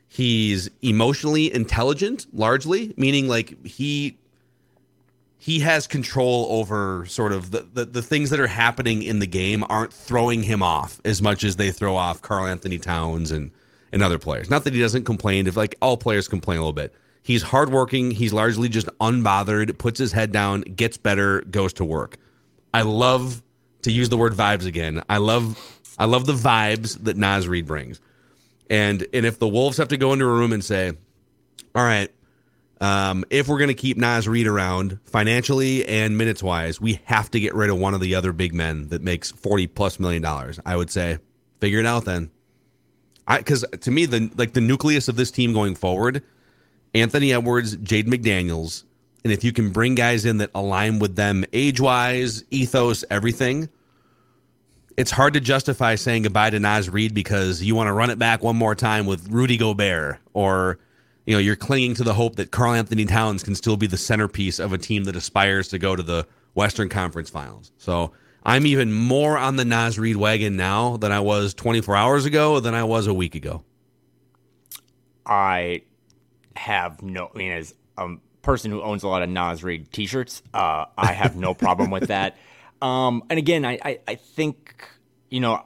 [0.07, 4.17] He's emotionally intelligent, largely, meaning like he
[5.39, 9.27] he has control over sort of the, the, the things that are happening in the
[9.27, 13.51] game aren't throwing him off as much as they throw off Karl-Anthony Towns and
[13.91, 14.49] and other players.
[14.49, 16.93] Not that he doesn't complain, if like all players complain a little bit.
[17.27, 18.11] He's hardworking.
[18.11, 22.15] He's largely just unbothered, puts his head down, gets better, goes to work.
[22.73, 23.43] I love
[23.81, 25.03] to use the word vibes again.
[25.09, 25.59] I love
[25.99, 27.99] I love the vibes that Naz Reid brings.
[28.69, 30.93] And and if the Wolves have to go into a room and say,
[31.75, 32.09] all right,
[32.79, 37.29] um, if we're going to keep Naz Reid around financially and minutes wise, we have
[37.31, 40.21] to get rid of one of the other big men that makes 40 plus million
[40.21, 40.61] dollars.
[40.65, 41.17] I would say,
[41.59, 42.31] figure it out then.
[43.27, 46.23] I because to me, the like the nucleus of this team going forward
[47.01, 48.83] Anthony Edwards, Jaden McDaniels,
[49.23, 53.69] and if you can bring guys in that align with them age wise, ethos, everything,
[54.95, 58.17] it's hard to justify saying goodbye to Naz Reid because you want to run it
[58.17, 60.79] back one more time with Rudy Gobert or
[61.27, 64.59] you know, you're clinging to the hope that Karl-Anthony Towns can still be the centerpiece
[64.59, 67.73] of a team that aspires to go to the Western Conference Finals.
[67.77, 72.25] So I'm even more on the Naz Reid wagon now than I was 24 hours
[72.25, 73.65] ago than I was a week ago.
[75.25, 75.81] I
[76.57, 77.31] have no.
[77.33, 81.13] I mean, as a person who owns a lot of Naz Reid T-shirts, uh, I
[81.13, 82.37] have no problem with that.
[82.79, 84.87] Um, and again, I, I, I think
[85.29, 85.63] you know,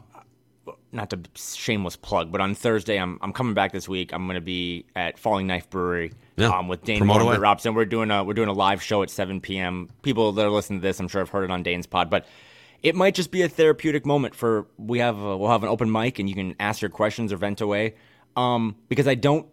[0.92, 4.14] not to shameless plug, but on Thursday, I'm I'm coming back this week.
[4.14, 6.50] I'm going to be at Falling Knife Brewery yeah.
[6.50, 7.74] um, with Dane Robson.
[7.74, 9.90] We're doing a we're doing a live show at 7 p.m.
[10.02, 12.26] People that are listening to this, I'm sure have heard it on Dane's pod, but
[12.82, 15.92] it might just be a therapeutic moment for we have a, we'll have an open
[15.92, 17.96] mic and you can ask your questions or vent away.
[18.36, 19.48] Um, because I don't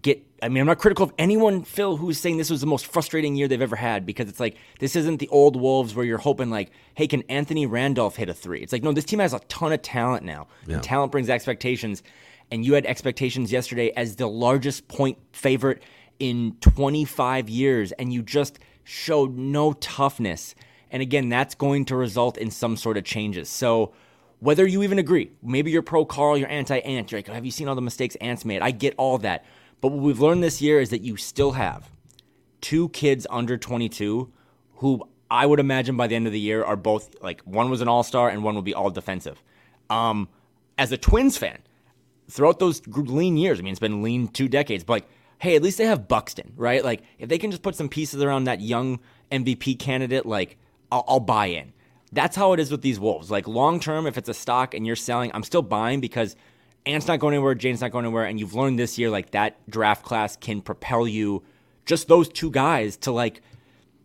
[0.00, 2.86] get I mean, I'm not critical of anyone, Phil, who's saying this was the most
[2.86, 6.18] frustrating year they've ever had because it's like this isn't the old Wolves where you're
[6.18, 8.60] hoping like, hey, can Anthony Randolph hit a three?
[8.60, 10.48] It's like, no, this team has a ton of talent now.
[10.66, 10.76] Yeah.
[10.76, 12.02] And talent brings expectations.
[12.50, 15.82] And you had expectations yesterday as the largest point favorite
[16.18, 20.54] in 25 years, and you just showed no toughness.
[20.90, 23.48] And again, that's going to result in some sort of changes.
[23.48, 23.92] So
[24.40, 27.50] whether you even agree, maybe you're pro Karl, you're anti Ant, you're like, have you
[27.50, 28.60] seen all the mistakes Ant's made?
[28.60, 29.44] I get all that.
[29.82, 31.90] But what we've learned this year is that you still have
[32.62, 34.32] two kids under 22
[34.76, 37.82] who I would imagine by the end of the year are both like one was
[37.82, 39.42] an all star and one will be all defensive.
[39.90, 40.28] Um,
[40.78, 41.58] as a Twins fan,
[42.30, 45.08] throughout those lean years, I mean, it's been lean two decades, but like,
[45.38, 46.84] hey, at least they have Buxton, right?
[46.84, 49.00] Like, if they can just put some pieces around that young
[49.32, 50.56] MVP candidate, like,
[50.92, 51.72] I'll, I'll buy in.
[52.12, 53.30] That's how it is with these Wolves.
[53.30, 56.36] Like, long term, if it's a stock and you're selling, I'm still buying because
[56.84, 59.58] Ant's not going anywhere, Jane's not going anywhere, and you've learned this year, like, that
[59.70, 61.42] draft class can propel you,
[61.86, 63.40] just those two guys, to like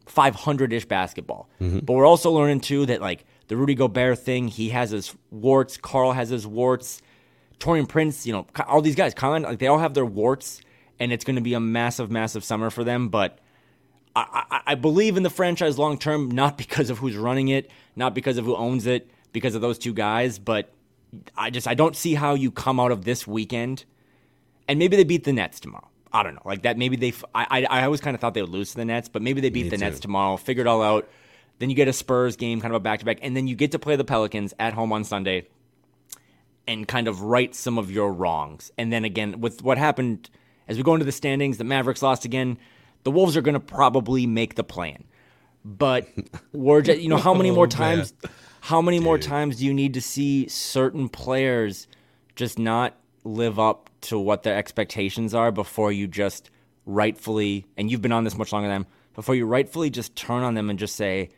[0.05, 1.49] 500 ish basketball.
[1.59, 1.79] Mm-hmm.
[1.79, 5.77] But we're also learning, too, that, like, the Rudy Gobert thing, he has his warts,
[5.77, 7.01] Karl has his warts.
[7.59, 10.61] Taurean Prince, you know, all these guys, Colin, like they all have their warts,
[10.99, 13.09] and it's going to be a massive, massive summer for them.
[13.09, 13.39] But
[14.15, 17.71] I, I, I believe in the franchise long term, not because of who's running it,
[17.95, 20.37] not because of who owns it, because of those two guys.
[20.39, 20.71] But
[21.35, 23.85] I just I don't see how you come out of this weekend,
[24.67, 25.87] and maybe they beat the Nets tomorrow.
[26.11, 26.77] I don't know, like that.
[26.77, 27.13] Maybe they.
[27.33, 29.41] I I, I always kind of thought they would lose to the Nets, but maybe
[29.41, 29.85] they beat Me the too.
[29.85, 30.37] Nets tomorrow.
[30.37, 31.09] Figure it all out.
[31.59, 33.55] Then you get a Spurs game, kind of a back to back, and then you
[33.55, 35.47] get to play the Pelicans at home on Sunday
[36.67, 38.71] and kind of right some of your wrongs.
[38.77, 40.29] And then again, with what happened
[40.67, 42.57] as we go into the standings, the Mavericks lost again.
[43.03, 45.05] The Wolves are going to probably make the play-in.
[45.63, 46.07] But
[46.51, 48.13] we're just, you know, how many oh, more times
[48.67, 49.05] how many Dude.
[49.05, 51.87] more times do you need to see certain players
[52.35, 56.49] just not live up to what their expectations are before you just
[56.85, 60.43] rightfully and you've been on this much longer than them, before you rightfully just turn
[60.43, 61.29] on them and just say,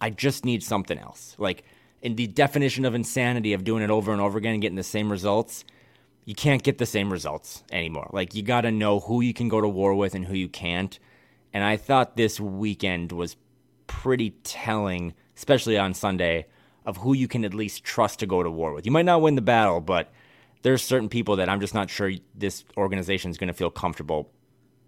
[0.00, 1.36] I just need something else.
[1.36, 1.64] Like
[2.00, 4.82] in the definition of insanity of doing it over and over again and getting the
[4.82, 5.66] same results,
[6.24, 8.08] you can't get the same results anymore.
[8.10, 10.48] Like you got to know who you can go to war with and who you
[10.48, 10.98] can't.
[11.52, 13.36] And I thought this weekend was
[13.86, 16.46] pretty telling, especially on Sunday,
[16.84, 18.86] of who you can at least trust to go to war with.
[18.86, 20.12] You might not win the battle, but
[20.62, 24.30] there's certain people that I'm just not sure this organization is going to feel comfortable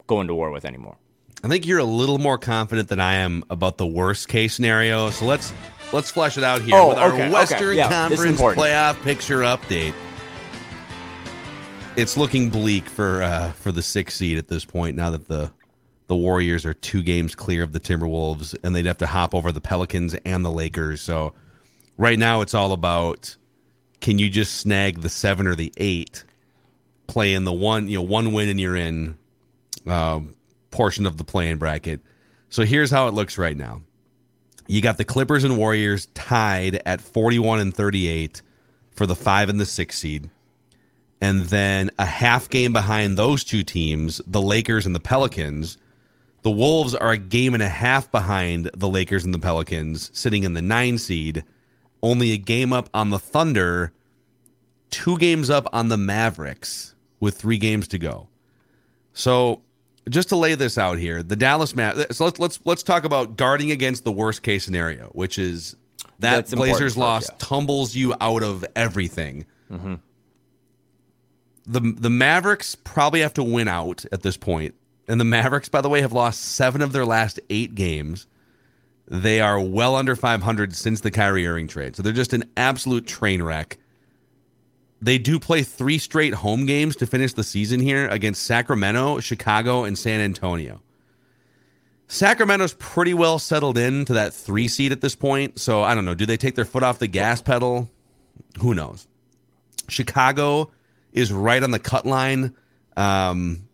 [0.06, 0.96] going to war with anymore.
[1.44, 5.10] I think you're a little more confident than I am about the worst case scenario.
[5.10, 5.52] So let's
[5.92, 7.76] let's flesh it out here oh, with our okay, Western okay.
[7.78, 9.94] Yeah, Conference playoff picture update.
[11.96, 14.96] It's looking bleak for uh, for the sixth seed at this point.
[14.96, 15.50] Now that the
[16.06, 19.50] the Warriors are two games clear of the Timberwolves, and they'd have to hop over
[19.50, 21.00] the Pelicans and the Lakers.
[21.00, 21.34] So
[22.02, 23.36] right now, it's all about
[24.00, 26.24] can you just snag the seven or the eight,
[27.06, 29.16] play in the one you know one win and you're in
[29.86, 30.18] uh,
[30.72, 32.00] portion of the play-in bracket.
[32.50, 33.82] So here's how it looks right now.
[34.66, 38.42] You got the Clippers and Warriors tied at 41 and 38
[38.90, 40.28] for the five and the six seed.
[41.20, 45.78] And then a half game behind those two teams, the Lakers and the Pelicans.
[46.42, 50.42] The Wolves are a game and a half behind the Lakers and the Pelicans, sitting
[50.42, 51.44] in the nine seed,
[52.02, 53.92] only a game up on the Thunder,
[54.90, 58.28] two games up on the Mavericks with three games to go.
[59.12, 59.62] So
[60.08, 62.16] just to lay this out here, the Dallas Mavericks.
[62.16, 65.76] So let's let's let's talk about guarding against the worst case scenario, which is
[66.18, 67.36] that That's Blazers loss yeah.
[67.38, 69.46] tumbles you out of everything.
[69.70, 69.94] Mm-hmm.
[71.66, 74.74] The the Mavericks probably have to win out at this point,
[75.06, 78.26] and the Mavericks, by the way, have lost seven of their last eight games.
[79.08, 83.06] They are well under 500 since the Kyrie Irving trade, so they're just an absolute
[83.06, 83.78] train wreck.
[85.00, 89.82] They do play three straight home games to finish the season here against Sacramento, Chicago,
[89.84, 90.80] and San Antonio.
[92.06, 95.58] Sacramento's pretty well settled into that three seed at this point.
[95.58, 96.14] So I don't know.
[96.14, 97.90] Do they take their foot off the gas pedal?
[98.60, 99.08] Who knows?
[99.88, 100.70] Chicago
[101.12, 102.54] is right on the cut line
[102.98, 103.66] um,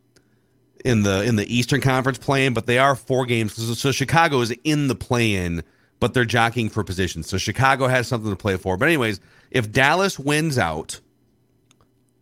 [0.84, 3.54] in the in the Eastern Conference play-in, but they are four games.
[3.54, 5.62] So, so Chicago is in the play in,
[6.00, 7.22] but they're jockeying for position.
[7.22, 8.76] So Chicago has something to play for.
[8.76, 9.20] But anyways,
[9.50, 11.00] if Dallas wins out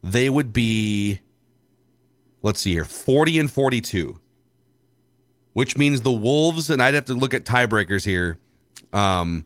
[0.06, 1.20] they would be,
[2.42, 4.20] let's see here, 40 and 42,
[5.52, 8.38] which means the Wolves, and I'd have to look at tiebreakers here.
[8.92, 9.44] Um,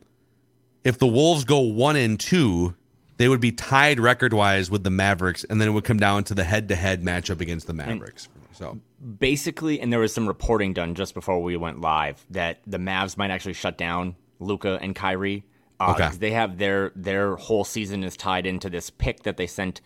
[0.85, 2.75] if the Wolves go one and two,
[3.17, 6.25] they would be tied record wise with the Mavericks, and then it would come down
[6.25, 8.29] to the head to head matchup against the Mavericks.
[8.53, 8.79] So
[9.19, 13.17] basically, and there was some reporting done just before we went live that the Mavs
[13.17, 15.45] might actually shut down Luka and Kyrie.
[15.79, 16.11] Uh, okay.
[16.17, 19.81] They have their their whole season is tied into this pick that they sent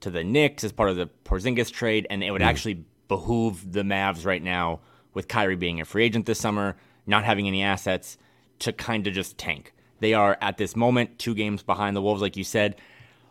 [0.00, 2.46] to the Knicks as part of the Porzingis trade, and it would mm.
[2.46, 4.80] actually behoove the Mavs right now
[5.14, 8.18] with Kyrie being a free agent this summer, not having any assets,
[8.58, 9.72] to kind of just tank.
[10.00, 12.76] They are at this moment two games behind the Wolves, like you said.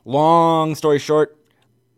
[0.06, 1.35] Long story short,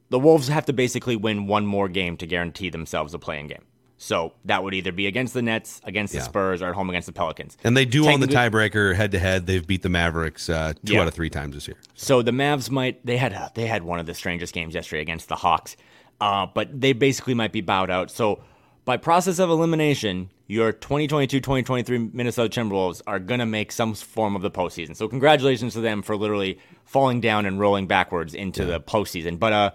[0.10, 3.64] the Wolves have to basically win one more game to guarantee themselves a play-in game.
[3.98, 6.26] So that would either be against the Nets, against the yeah.
[6.26, 7.58] Spurs, or at home against the Pelicans.
[7.64, 9.48] And they do own the tiebreaker head to head.
[9.48, 11.02] They've beat the Mavericks uh, two yeah.
[11.02, 11.78] out of three times this year.
[11.96, 15.30] So the Mavs might they had they had one of the strangest games yesterday against
[15.30, 15.76] the Hawks,
[16.22, 18.12] uh, but they basically might be bowed out.
[18.12, 18.44] So
[18.86, 24.42] by process of elimination, your 2022-2023 Minnesota Timberwolves are going to make some form of
[24.42, 24.96] the postseason.
[24.96, 28.74] So congratulations to them for literally falling down and rolling backwards into yeah.
[28.74, 29.40] the postseason.
[29.40, 29.72] But uh,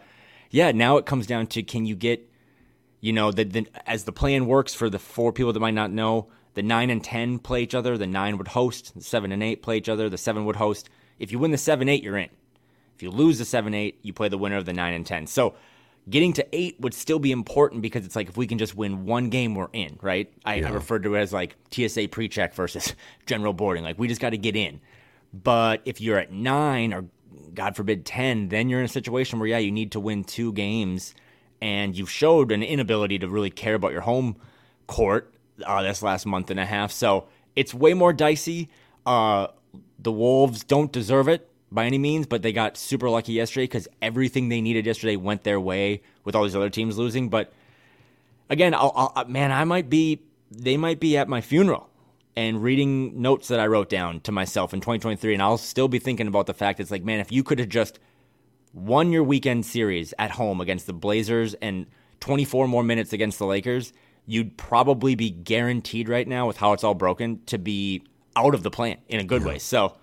[0.53, 2.31] yeah, now it comes down to can you get,
[3.01, 5.91] you know, the, the as the play-in works for the four people that might not
[5.91, 7.97] know, the nine and ten play each other.
[7.97, 8.95] The nine would host.
[8.95, 10.09] The seven and eight play each other.
[10.11, 10.91] The seven would host.
[11.19, 12.29] If you win the seven eight, you're in.
[12.95, 15.27] If you lose the seven eight, you play the winner of the nine and ten.
[15.27, 15.55] So
[16.11, 19.07] getting to eight would still be important because it's like if we can just win
[19.07, 20.31] one game, we're in, right?
[20.45, 20.69] I, yeah.
[20.69, 22.95] I refer to it as like TSA pre-check versus
[23.27, 23.85] general boarding.
[23.85, 24.81] Like we just got to get in.
[25.33, 27.07] But if you're at nine or
[27.55, 30.53] God forbid ten, then you're in a situation where yeah, you need to win two
[30.53, 31.15] games,
[31.61, 34.37] and you've showed an inability to really care about your home
[34.87, 35.33] court
[35.65, 36.93] uh, this last month and a half.
[36.93, 38.69] So it's way more dicey.
[39.05, 39.49] Uh,
[39.99, 43.89] the Wolves don't deserve it by any means, but they got super lucky yesterday because
[44.01, 47.29] everything they needed yesterday went their way with all these other teams losing.
[47.29, 47.53] But
[48.51, 51.89] again, I'll, I'll, uh, man, I might be, they might be at my funeral
[52.37, 55.99] and reading notes that I wrote down to myself in 2023, and I'll still be
[55.99, 57.99] thinking about the fact it's like, man, if you could have just
[58.73, 61.87] won your weekend series at home against the Blazers and
[62.21, 63.93] 24 more minutes against the Lakers,
[64.27, 68.03] you'd probably be guaranteed right now with how it's all broken to be
[68.37, 69.49] out of the play-in in a good yeah.
[69.49, 69.59] way.
[69.59, 69.97] So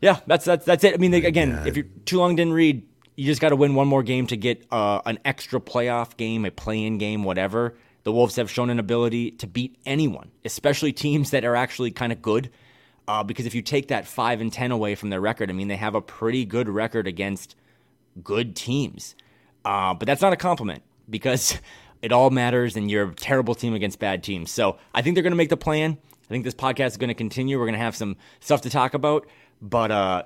[0.00, 0.94] yeah, that's that's that's it.
[0.94, 2.86] I mean, again, if you're too long didn't read,
[3.16, 6.44] you just got to win one more game to get uh, an extra playoff game,
[6.44, 7.76] a play-in game, whatever.
[8.02, 12.12] The Wolves have shown an ability to beat anyone, especially teams that are actually kind
[12.12, 12.50] of good.
[13.06, 15.68] Uh, because if you take that five and ten away from their record, I mean,
[15.68, 17.56] they have a pretty good record against
[18.22, 19.14] good teams.
[19.64, 21.58] Uh, but that's not a compliment because
[22.02, 24.50] it all matters, and you're a terrible team against bad teams.
[24.50, 25.92] So I think they're going to make the play-in.
[25.92, 27.58] I think this podcast is going to continue.
[27.58, 29.26] We're going to have some stuff to talk about.
[29.60, 30.22] But uh,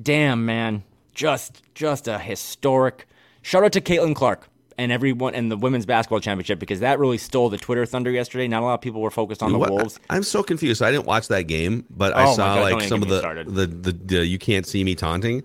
[0.00, 0.84] damn man,
[1.14, 3.06] just just a historic.
[3.42, 4.48] Shout out to Caitlin Clark
[4.78, 8.48] and everyone and the women's basketball championship because that really stole the Twitter thunder yesterday.
[8.48, 9.98] Not a lot of people were focused on the what, Wolves.
[10.10, 10.82] I'm so confused.
[10.82, 13.66] I didn't watch that game, but oh I saw God, like some of the, the,
[13.66, 15.42] the the you can't see me taunting.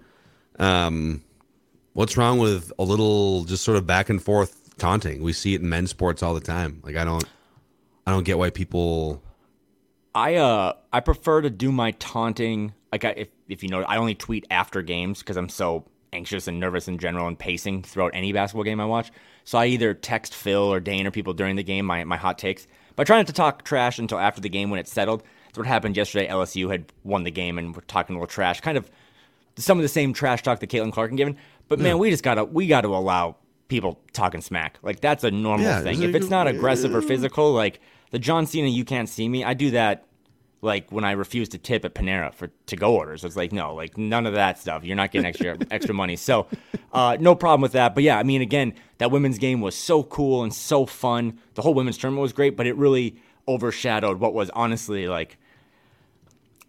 [0.57, 1.23] Um,
[1.93, 5.21] what's wrong with a little just sort of back and forth taunting?
[5.21, 6.81] We see it in men's sports all the time.
[6.83, 7.23] Like I don't
[8.05, 9.23] I don't get why people.
[10.15, 13.97] I uh I prefer to do my taunting like I, if if you know, I
[13.97, 18.11] only tweet after games because I'm so anxious and nervous in general and pacing throughout
[18.13, 19.11] any basketball game I watch.
[19.43, 22.37] So I either text Phil or Dane or people during the game my my hot
[22.37, 22.67] takes.
[22.95, 25.23] But I try not to talk trash until after the game when it's settled.
[25.47, 26.27] That's what happened yesterday.
[26.27, 28.89] LSU had won the game and we're talking a little trash, kind of
[29.57, 31.37] some of the same trash talk that Caitlin Clark had given.
[31.67, 32.01] But man, hmm.
[32.01, 33.37] we just gotta we gotta allow
[33.67, 34.77] people talking smack.
[34.81, 36.01] Like that's a normal yeah, thing.
[36.01, 37.79] If it's not aggressive or uh, physical, like
[38.11, 39.43] the John Cena, you can't see me.
[39.43, 40.05] I do that
[40.61, 43.23] like when I refused to tip at Panera for to go orders.
[43.23, 44.83] It's like no, like none of that stuff.
[44.83, 46.15] You're not getting extra extra money.
[46.15, 46.47] So
[46.91, 47.95] uh, no problem with that.
[47.95, 51.39] But yeah, I mean, again, that women's game was so cool and so fun.
[51.53, 53.15] The whole women's tournament was great, but it really
[53.47, 55.37] overshadowed what was honestly like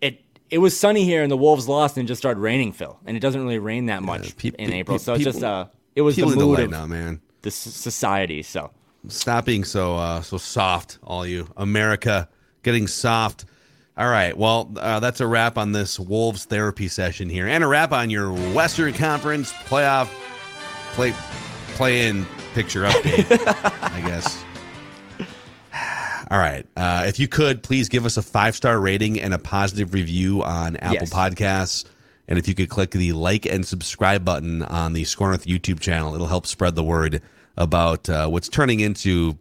[0.01, 0.23] it.
[0.51, 2.73] It was sunny here, and the Wolves lost, and it just started raining.
[2.73, 5.15] Phil, and it doesn't really rain that much yeah, pe- in pe- April, pe- so
[5.15, 5.67] it's just uh,
[5.97, 7.21] it was the mood of now, man.
[7.43, 8.43] the society.
[8.43, 8.71] So
[9.09, 12.29] stop being so uh, so soft, all you America
[12.63, 13.47] getting soft.
[14.01, 14.35] All right.
[14.35, 18.09] Well, uh, that's a wrap on this Wolves therapy session here, and a wrap on
[18.09, 20.07] your Western Conference playoff
[20.95, 21.13] play
[21.75, 22.25] play in
[22.55, 23.27] picture update.
[23.83, 24.43] I guess.
[26.31, 26.67] All right.
[26.79, 30.43] Uh, if you could, please give us a five star rating and a positive review
[30.45, 31.13] on Apple yes.
[31.13, 31.85] Podcasts.
[32.27, 35.79] And if you could click the like and subscribe button on the SKOR North YouTube
[35.79, 37.21] channel, it'll help spread the word
[37.59, 39.37] about uh, what's turning into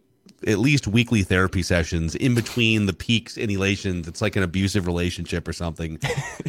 [0.46, 4.08] at least weekly therapy sessions in between the peaks and elations.
[4.08, 5.98] It's like an abusive relationship or something.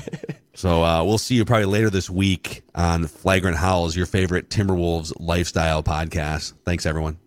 [0.53, 5.13] so uh, we'll see you probably later this week on Flagrant Howls, your favorite Timberwolves
[5.19, 6.53] lifestyle podcast.
[6.65, 7.17] Thanks, everyone.